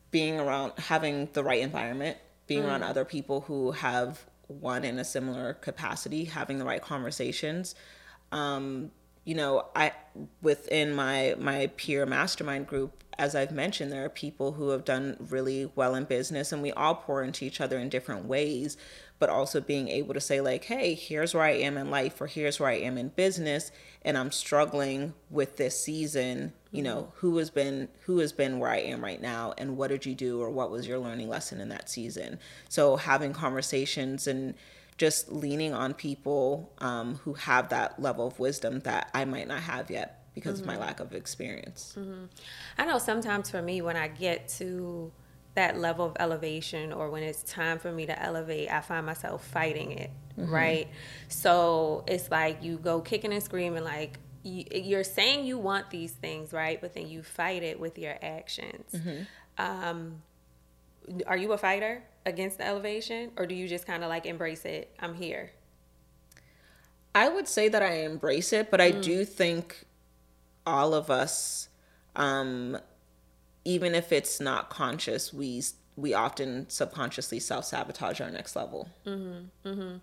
Being 0.09 0.39
around, 0.39 0.73
having 0.77 1.29
the 1.33 1.43
right 1.43 1.61
environment, 1.61 2.17
being 2.47 2.63
mm. 2.63 2.67
around 2.67 2.83
other 2.83 3.05
people 3.05 3.41
who 3.41 3.71
have 3.71 4.25
one 4.47 4.83
in 4.83 4.99
a 4.99 5.05
similar 5.05 5.53
capacity, 5.53 6.25
having 6.25 6.57
the 6.57 6.65
right 6.65 6.81
conversations. 6.81 7.75
Um, 8.31 8.91
you 9.23 9.35
know, 9.35 9.67
I 9.75 9.93
within 10.41 10.93
my 10.93 11.35
my 11.37 11.67
peer 11.77 12.05
mastermind 12.05 12.67
group, 12.67 13.00
as 13.17 13.35
I've 13.35 13.51
mentioned, 13.51 13.91
there 13.91 14.05
are 14.05 14.09
people 14.09 14.53
who 14.53 14.69
have 14.69 14.85
done 14.85 15.17
really 15.29 15.71
well 15.75 15.95
in 15.95 16.05
business, 16.05 16.51
and 16.51 16.61
we 16.61 16.71
all 16.71 16.95
pour 16.95 17.23
into 17.23 17.45
each 17.45 17.61
other 17.61 17.77
in 17.77 17.89
different 17.89 18.25
ways. 18.25 18.77
But 19.19 19.29
also 19.29 19.61
being 19.61 19.87
able 19.89 20.15
to 20.15 20.19
say 20.19 20.41
like 20.41 20.65
hey 20.65 20.95
here's 20.95 21.35
where 21.35 21.43
i 21.43 21.51
am 21.51 21.77
in 21.77 21.91
life 21.91 22.19
or 22.19 22.25
here's 22.25 22.59
where 22.59 22.69
i 22.69 22.77
am 22.77 22.97
in 22.97 23.09
business 23.09 23.71
and 24.01 24.17
i'm 24.17 24.31
struggling 24.31 25.13
with 25.29 25.57
this 25.57 25.79
season 25.79 26.53
you 26.71 26.81
know 26.81 27.03
mm-hmm. 27.03 27.17
who 27.17 27.37
has 27.37 27.51
been 27.51 27.87
who 28.05 28.17
has 28.17 28.31
been 28.31 28.57
where 28.57 28.71
i 28.71 28.77
am 28.77 29.03
right 29.03 29.21
now 29.21 29.53
and 29.59 29.77
what 29.77 29.89
did 29.89 30.05
you 30.05 30.15
do 30.15 30.41
or 30.41 30.49
what 30.49 30.71
was 30.71 30.87
your 30.87 30.97
learning 30.97 31.29
lesson 31.29 31.61
in 31.61 31.69
that 31.69 31.89
season? 31.89 32.39
So 32.69 32.95
having 32.95 33.33
conversations 33.33 34.27
and 34.27 34.55
just 34.97 35.31
leaning 35.31 35.73
on 35.73 35.93
people 35.93 36.71
um, 36.79 37.15
who 37.23 37.33
have 37.33 37.69
that 37.69 38.01
level 38.01 38.27
of 38.27 38.39
wisdom 38.39 38.79
that 38.81 39.09
i 39.13 39.25
might 39.25 39.47
not 39.47 39.61
have 39.61 39.89
yet 39.91 40.20
because 40.33 40.55
mm-hmm. 40.55 40.61
of 40.61 40.67
my 40.67 40.73
mm-hmm. 40.73 40.81
lack 40.83 40.99
of 40.99 41.13
experience 41.13 41.95
mm-hmm. 41.97 42.25
i 42.77 42.85
know 42.85 42.97
sometimes 42.97 43.49
for 43.49 43.61
me 43.61 43.81
when 43.81 43.97
i 43.97 44.07
get 44.07 44.47
to 44.47 45.11
that 45.53 45.77
level 45.77 46.05
of 46.05 46.15
elevation 46.19 46.93
or 46.93 47.09
when 47.09 47.23
it's 47.23 47.43
time 47.43 47.77
for 47.77 47.91
me 47.91 48.05
to 48.05 48.21
elevate, 48.21 48.71
I 48.71 48.79
find 48.81 49.05
myself 49.05 49.45
fighting 49.45 49.91
it, 49.91 50.11
mm-hmm. 50.37 50.51
right? 50.51 50.87
So 51.27 52.03
it's 52.07 52.31
like 52.31 52.63
you 52.63 52.77
go 52.77 53.01
kicking 53.01 53.33
and 53.33 53.43
screaming, 53.43 53.83
like 53.83 54.17
you're 54.43 55.03
saying 55.03 55.45
you 55.45 55.57
want 55.57 55.89
these 55.89 56.13
things, 56.13 56.53
right? 56.53 56.79
But 56.79 56.93
then 56.93 57.07
you 57.07 57.21
fight 57.21 57.63
it 57.63 57.79
with 57.79 57.97
your 57.97 58.17
actions. 58.21 58.93
Mm-hmm. 58.93 59.63
Um, 59.63 60.21
are 61.27 61.37
you 61.37 61.51
a 61.51 61.57
fighter 61.57 62.03
against 62.25 62.57
the 62.57 62.65
elevation 62.65 63.31
or 63.35 63.45
do 63.45 63.53
you 63.53 63.67
just 63.67 63.85
kind 63.85 64.03
of 64.03 64.09
like 64.09 64.25
embrace 64.25 64.63
it? 64.63 64.95
I'm 64.99 65.15
here. 65.15 65.51
I 67.13 67.27
would 67.27 67.49
say 67.49 67.67
that 67.67 67.83
I 67.83 68.03
embrace 68.03 68.53
it, 68.53 68.71
but 68.71 68.79
I 68.79 68.93
mm. 68.93 69.03
do 69.03 69.25
think 69.25 69.83
all 70.65 70.93
of 70.93 71.09
us 71.09 71.69
um, 72.15 72.77
even 73.63 73.93
if 73.95 74.11
it's 74.11 74.39
not 74.39 74.69
conscious, 74.69 75.33
we 75.33 75.61
we 76.01 76.15
often 76.15 76.67
subconsciously 76.67 77.39
self 77.39 77.63
sabotage 77.63 78.19
our 78.19 78.31
next 78.31 78.55
level. 78.55 78.89
Mm-hmm, 79.05 79.69
mm-hmm. 79.69 79.97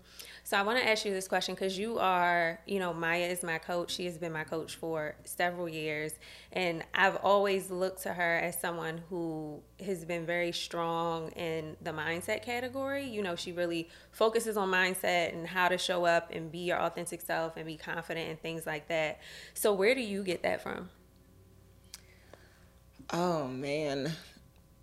So 0.45 0.57
I 0.57 0.61
want 0.61 0.79
to 0.79 0.87
ask 0.87 1.05
you 1.05 1.11
this 1.13 1.27
question 1.27 1.53
because 1.53 1.77
you 1.77 1.99
are, 1.99 2.59
you 2.65 2.79
know, 2.79 2.93
Maya 2.93 3.25
is 3.25 3.43
my 3.43 3.57
coach. 3.57 3.91
She 3.91 4.05
has 4.05 4.17
been 4.17 4.31
my 4.31 4.45
coach 4.45 4.77
for 4.77 5.15
several 5.25 5.67
years, 5.67 6.13
and 6.53 6.83
I've 6.95 7.17
always 7.17 7.69
looked 7.69 8.03
to 8.03 8.13
her 8.13 8.37
as 8.37 8.59
someone 8.59 9.01
who 9.09 9.61
has 9.85 10.05
been 10.05 10.25
very 10.25 10.53
strong 10.53 11.31
in 11.31 11.75
the 11.81 11.91
mindset 11.91 12.43
category. 12.43 13.05
You 13.05 13.21
know, 13.21 13.35
she 13.35 13.51
really 13.51 13.89
focuses 14.11 14.55
on 14.55 14.71
mindset 14.71 15.33
and 15.33 15.45
how 15.45 15.67
to 15.67 15.77
show 15.77 16.05
up 16.05 16.31
and 16.31 16.51
be 16.51 16.59
your 16.59 16.79
authentic 16.79 17.21
self 17.21 17.57
and 17.57 17.65
be 17.65 17.77
confident 17.77 18.29
and 18.29 18.41
things 18.41 18.65
like 18.65 18.87
that. 18.87 19.19
So 19.53 19.73
where 19.73 19.93
do 19.93 20.01
you 20.01 20.23
get 20.23 20.43
that 20.43 20.63
from? 20.63 20.89
Oh 23.11 23.47
man. 23.47 24.11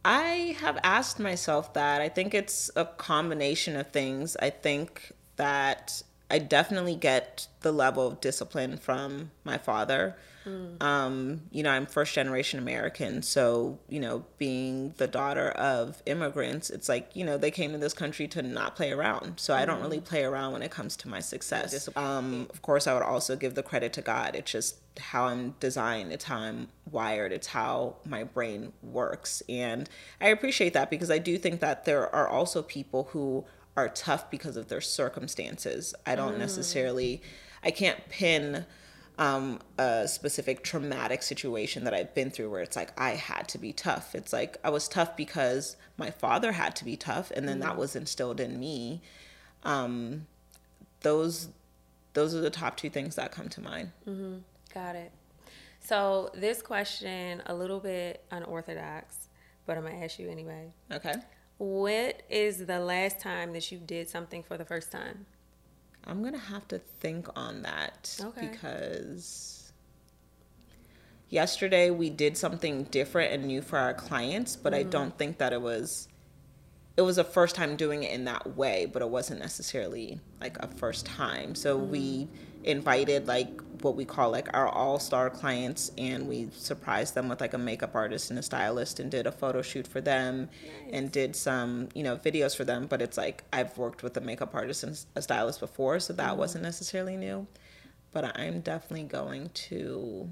I 0.09 0.57
have 0.61 0.79
asked 0.85 1.19
myself 1.19 1.75
that. 1.75 2.01
I 2.01 2.09
think 2.09 2.33
it's 2.33 2.71
a 2.77 2.85
combination 2.85 3.75
of 3.75 3.89
things. 3.89 4.37
I 4.41 4.51
think 4.51 5.11
that 5.35 6.01
I 6.31 6.39
definitely 6.39 6.95
get 6.95 7.49
the 7.63 7.73
level 7.73 8.07
of 8.07 8.21
discipline 8.21 8.77
from 8.77 9.33
my 9.43 9.59
father. 9.59 10.15
Mm. 10.47 10.83
Um, 10.83 11.43
you 11.51 11.63
know, 11.63 11.71
I'm 11.71 11.87
first 11.87 12.15
generation 12.15 12.59
American, 12.61 13.23
so 13.23 13.79
you 13.89 13.99
know, 13.99 14.25
being 14.39 14.95
the 14.97 15.09
daughter 15.09 15.51
of 15.51 16.01
immigrants, 16.07 16.71
it's 16.71 16.89
like 16.89 17.11
you 17.15 17.25
know 17.25 17.37
they 17.37 17.51
came 17.51 17.73
to 17.73 17.79
this 17.79 17.93
country 17.93 18.29
to 18.29 18.43
not 18.43 18.77
play 18.77 18.93
around. 18.93 19.41
So 19.41 19.53
mm. 19.53 19.57
I 19.57 19.65
don't 19.65 19.81
really 19.81 20.01
mm. 20.01 20.05
play 20.05 20.25
around 20.25 20.53
when 20.53 20.63
it 20.63 20.71
comes 20.71 20.97
to 20.99 21.09
my 21.09 21.21
success. 21.21 21.89
Um, 21.97 22.47
of 22.51 22.63
course, 22.63 22.87
I 22.87 22.95
would 22.95 23.03
also 23.03 23.35
give 23.35 23.55
the 23.55 23.63
credit 23.63 23.93
to 23.95 24.03
God. 24.03 24.37
It's 24.37 24.51
just 24.51 24.77
how 24.99 25.25
I'm 25.25 25.55
designed, 25.61 26.13
it's 26.13 26.25
how 26.25 26.39
I'm 26.39 26.69
wired, 26.91 27.33
it's 27.33 27.49
how 27.49 27.97
my 28.05 28.25
brain 28.25 28.73
works, 28.83 29.43
and 29.49 29.89
I 30.21 30.29
appreciate 30.29 30.75
that 30.75 30.91
because 30.91 31.11
I 31.11 31.19
do 31.19 31.37
think 31.39 31.61
that 31.61 31.85
there 31.85 32.15
are 32.15 32.29
also 32.29 32.63
people 32.63 33.09
who 33.11 33.45
are 33.77 33.89
tough 33.89 34.31
because 34.31 34.57
of 34.57 34.69
their 34.69 34.81
circumstances. 34.81 35.95
I 36.07 36.15
don't 36.15 36.37
mm. 36.37 36.39
necessarily, 36.39 37.21
I 37.63 37.71
can't 37.71 38.09
pin 38.09 38.65
um, 39.19 39.61
a 39.79 40.07
specific 40.07 40.63
traumatic 40.63 41.23
situation 41.23 41.85
that 41.85 41.95
I've 41.95 42.15
been 42.15 42.31
through 42.31 42.51
where 42.51 42.61
it's 42.61 42.77
like 42.77 42.99
I 43.01 43.11
had 43.11 43.49
to 43.49 43.59
be 43.59 43.73
tough. 43.73 44.15
It's 44.15 44.33
like 44.33 44.59
I 44.63 44.71
was 44.71 44.89
tough 44.89 45.17
because 45.17 45.77
my 45.97 46.11
father 46.11 46.53
had 46.53 46.77
to 46.77 46.85
be 46.85 46.97
tough, 46.97 47.31
and 47.31 47.49
then 47.49 47.59
mm. 47.59 47.63
that 47.63 47.77
was 47.77 47.97
instilled 47.97 48.41
in 48.41 48.61
me. 48.61 49.01
Um, 49.63 50.27
those 51.01 51.49
those 52.13 52.35
are 52.35 52.41
the 52.41 52.51
top 52.51 52.77
two 52.77 52.91
things 52.91 53.17
that 53.17 53.33
come 53.33 53.49
to 53.51 53.61
mind. 53.61 53.93
Mm-hmm. 54.09 54.39
Got 54.73 54.97
it. 54.97 55.13
So 55.81 56.31
this 56.35 56.61
question 56.63 57.43
a 57.47 57.55
little 57.55 57.81
bit 57.81 58.25
unorthodox, 58.31 59.29
but 59.65 59.79
I'm 59.79 59.85
gonna 59.85 60.03
ask 60.03 60.19
you 60.19 60.29
anyway. 60.29 60.73
Okay. 60.93 61.15
What 61.59 62.23
is 62.29 62.67
the 62.67 62.81
last 62.81 63.19
time 63.19 63.55
that 63.55 63.73
you 63.73 63.79
did 63.79 64.11
something 64.11 64.43
for 64.43 64.59
the 64.59 64.65
first 64.65 64.93
time? 64.93 65.25
I'm 66.07 66.23
gonna 66.23 66.39
have 66.39 66.69
to 66.69 66.79
think 66.79 67.29
on 67.37 67.63
that 67.63 68.17
okay. 68.23 68.49
because 68.49 69.73
yesterday 71.29 71.91
we 71.91 72.11
did 72.11 72.37
something 72.37 72.85
different 72.85 73.33
and 73.33 73.45
new 73.47 73.61
for 73.61 73.79
our 73.79 73.95
clients, 73.95 74.57
but 74.57 74.73
mm-hmm. 74.73 74.87
I 74.87 74.91
don't 74.91 75.17
think 75.19 75.39
that 75.39 75.53
it 75.53 75.61
was 75.61 76.09
it 76.97 77.03
was 77.03 77.19
a 77.19 77.25
first 77.25 77.55
time 77.55 77.77
doing 77.77 78.05
it 78.05 78.13
in 78.13 78.25
that 78.25 78.57
way, 78.57 78.87
but 78.91 79.03
it 79.03 79.09
wasn't 79.11 79.41
necessarily 79.41 80.19
like 80.41 80.57
a 80.61 80.67
first 80.67 81.05
time. 81.05 81.55
So 81.55 81.79
mm-hmm. 81.79 81.91
we 81.91 82.29
invited 82.67 83.27
like 83.27 83.49
what 83.83 83.95
we 83.95 84.05
call 84.05 84.31
like 84.31 84.49
our 84.55 84.69
all-star 84.69 85.31
clients 85.31 85.93
and 85.97 86.27
we 86.27 86.49
surprised 86.53 87.15
them 87.15 87.29
with 87.29 87.41
like 87.41 87.55
a 87.55 87.59
makeup 87.59 87.95
artist 87.95 88.31
and 88.31 88.39
a 88.39 88.43
stylist 88.43 88.99
and 88.99 89.11
did 89.11 89.27
a 89.27 89.33
photo 89.33 89.63
shoot 89.63 89.87
for 89.87 90.01
them 90.01 90.49
nice. 90.63 90.93
and 90.93 91.13
did 91.13 91.37
some 91.37 91.89
you 91.95 92.03
know 92.03 92.17
videos 92.17 92.57
for 92.57 92.65
them 92.65 92.87
but 92.87 93.01
it's 93.01 93.17
like 93.17 93.45
i've 93.53 93.77
worked 93.79 94.03
with 94.03 94.17
a 94.17 94.21
makeup 94.21 94.55
artist 94.55 94.83
and 94.83 94.99
a 95.15 95.23
stylist 95.23 95.61
before 95.61 96.01
so 96.01 96.13
that 96.13 96.31
mm-hmm. 96.31 96.39
wasn't 96.39 96.63
necessarily 96.63 97.17
new 97.17 97.47
but 98.13 98.37
i'm 98.39 98.61
definitely 98.61 99.05
going 99.05 99.49
to 99.55 100.29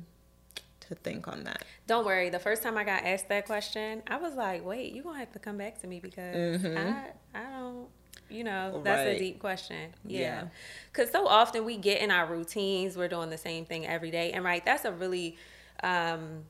to 0.89 0.95
think 0.97 1.29
on 1.29 1.45
that. 1.45 1.65
Don't 1.87 2.05
worry. 2.05 2.29
The 2.29 2.39
first 2.39 2.63
time 2.63 2.77
I 2.77 2.85
got 2.85 3.05
asked 3.05 3.29
that 3.31 3.47
question, 3.47 4.03
I 4.07 4.19
was 4.19 4.35
like, 4.35 4.65
"Wait, 4.65 4.93
you 4.93 5.03
gonna 5.03 5.19
have 5.19 5.33
to 5.33 5.39
come 5.39 5.57
back 5.57 5.81
to 5.81 5.87
me 5.87 5.99
because 5.99 6.61
mm-hmm. 6.61 6.77
I 6.77 7.11
I 7.35 7.51
don't." 7.59 7.89
You 8.35 8.45
know, 8.45 8.81
that's 8.83 9.07
right. 9.07 9.17
a 9.17 9.19
deep 9.19 9.39
question. 9.39 9.93
Yeah. 10.05 10.47
Because 10.91 11.09
yeah. 11.09 11.21
so 11.21 11.29
often 11.29 11.65
we 11.65 11.77
get 11.77 12.01
in 12.01 12.11
our 12.11 12.27
routines, 12.27 12.97
we're 12.97 13.09
doing 13.09 13.31
the 13.31 13.39
same 13.39 13.65
thing 13.65 13.87
every 13.87 14.11
day. 14.11 14.33
And 14.33 14.45
right, 14.45 14.65
that's 14.65 14.85
a 14.85 14.93
really, 14.93 15.37
um, 15.83 16.45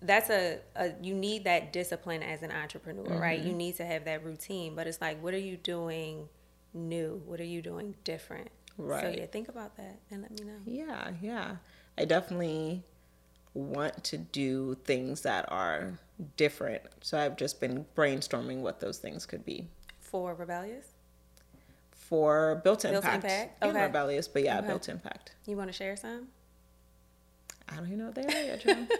that's 0.00 0.30
a, 0.30 0.60
a, 0.76 0.92
you 1.02 1.14
need 1.14 1.44
that 1.44 1.72
discipline 1.72 2.22
as 2.22 2.42
an 2.42 2.52
entrepreneur, 2.52 3.04
mm-hmm. 3.04 3.18
right? 3.18 3.40
You 3.40 3.52
need 3.52 3.76
to 3.76 3.84
have 3.84 4.04
that 4.04 4.24
routine. 4.24 4.74
But 4.74 4.86
it's 4.86 5.00
like, 5.00 5.22
what 5.22 5.34
are 5.34 5.38
you 5.38 5.56
doing 5.56 6.28
new? 6.72 7.20
What 7.26 7.40
are 7.40 7.44
you 7.44 7.62
doing 7.62 7.94
different? 8.04 8.50
Right. 8.76 9.02
So 9.02 9.20
yeah, 9.20 9.26
think 9.26 9.48
about 9.48 9.76
that 9.76 9.98
and 10.10 10.22
let 10.22 10.30
me 10.38 10.46
know. 10.46 10.58
Yeah, 10.66 11.10
yeah. 11.20 11.56
I 11.98 12.04
definitely 12.04 12.82
want 13.54 14.02
to 14.04 14.18
do 14.18 14.76
things 14.84 15.22
that 15.22 15.50
are 15.50 15.98
different. 16.36 16.82
So 17.00 17.18
I've 17.18 17.36
just 17.36 17.60
been 17.60 17.86
brainstorming 17.96 18.58
what 18.58 18.80
those 18.80 18.98
things 18.98 19.26
could 19.26 19.44
be. 19.44 19.68
For 20.00 20.34
rebellious? 20.34 20.86
For 22.08 22.60
Built 22.64 22.82
Built 22.82 22.96
Impact, 22.96 23.24
Impact? 23.24 23.62
and 23.62 23.70
Okay. 23.70 23.82
Rebellious, 23.82 24.28
but 24.28 24.44
yeah, 24.44 24.58
Okay. 24.58 24.66
Built 24.68 24.88
Impact. 24.88 25.32
You 25.46 25.56
want 25.56 25.68
to 25.68 25.72
share 25.72 25.96
some? 25.96 26.28
I 27.68 27.76
don't 27.76 27.86
even 27.86 27.98
know 27.98 28.06
what 28.06 28.14
they 28.14 28.22
are 28.26 28.58
yet, 28.58 28.90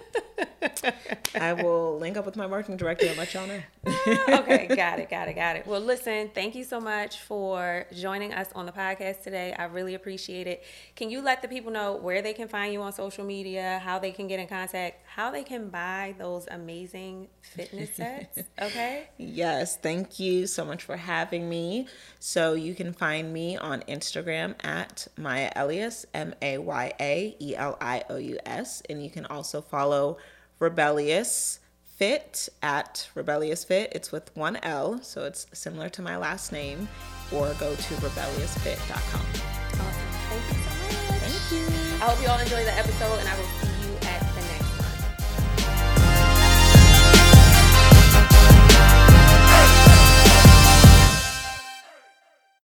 I 1.34 1.52
will 1.52 1.98
link 1.98 2.16
up 2.16 2.24
with 2.24 2.36
my 2.36 2.46
marketing 2.46 2.78
director 2.78 3.06
and 3.06 3.18
let 3.18 3.34
y'all 3.34 3.46
know. 3.46 3.60
okay, 4.40 4.66
got 4.74 4.98
it, 4.98 5.10
got 5.10 5.28
it, 5.28 5.34
got 5.34 5.56
it. 5.56 5.66
Well, 5.66 5.80
listen, 5.80 6.30
thank 6.34 6.54
you 6.54 6.64
so 6.64 6.80
much 6.80 7.18
for 7.20 7.86
joining 7.92 8.32
us 8.32 8.48
on 8.54 8.64
the 8.64 8.72
podcast 8.72 9.22
today. 9.22 9.54
I 9.58 9.64
really 9.64 9.94
appreciate 9.94 10.46
it. 10.46 10.64
Can 10.96 11.10
you 11.10 11.20
let 11.20 11.42
the 11.42 11.48
people 11.48 11.70
know 11.70 11.96
where 11.96 12.22
they 12.22 12.32
can 12.32 12.48
find 12.48 12.72
you 12.72 12.80
on 12.80 12.92
social 12.92 13.24
media, 13.24 13.80
how 13.84 13.98
they 13.98 14.12
can 14.12 14.26
get 14.26 14.40
in 14.40 14.46
contact, 14.46 15.03
how 15.14 15.30
they 15.30 15.44
can 15.44 15.68
buy 15.68 16.12
those 16.18 16.48
amazing 16.50 17.28
fitness 17.40 17.94
sets? 17.94 18.40
Okay. 18.60 19.08
Yes, 19.16 19.76
thank 19.76 20.18
you 20.18 20.46
so 20.46 20.64
much 20.64 20.82
for 20.82 20.96
having 20.96 21.48
me. 21.48 21.86
So 22.18 22.54
you 22.54 22.74
can 22.74 22.92
find 22.92 23.32
me 23.32 23.56
on 23.56 23.82
Instagram 23.82 24.54
at 24.64 25.06
Maya 25.16 25.52
Elious, 25.54 26.04
M 26.14 26.34
A 26.42 26.58
Y 26.58 26.92
A 27.00 27.36
E 27.40 27.54
L 27.56 27.76
I 27.80 28.04
O 28.10 28.16
U 28.16 28.38
S, 28.44 28.82
and 28.88 29.02
you 29.02 29.10
can 29.10 29.24
also 29.26 29.60
follow 29.60 30.18
Rebelious 30.60 31.60
Fit 31.96 32.48
at 32.62 33.08
Rebelious 33.14 33.64
Fit. 33.64 33.92
It's 33.92 34.10
with 34.10 34.34
one 34.36 34.56
L, 34.62 35.00
so 35.02 35.24
it's 35.24 35.46
similar 35.52 35.88
to 35.90 36.02
my 36.02 36.16
last 36.16 36.50
name, 36.52 36.88
or 37.32 37.54
go 37.54 37.74
to 37.74 37.94
rebeliousfit.com. 37.94 39.20
Awesome. 39.20 40.08
Thank 40.28 40.48
you 40.48 40.54
so 40.54 40.70
much. 40.82 40.94
Thank 41.20 41.52
you. 41.52 42.04
I 42.04 42.10
hope 42.10 42.22
you 42.22 42.28
all 42.28 42.38
enjoyed 42.38 42.66
the 42.66 42.76
episode, 42.76 43.18
and 43.20 43.28
I 43.28 43.36
will 43.38 43.63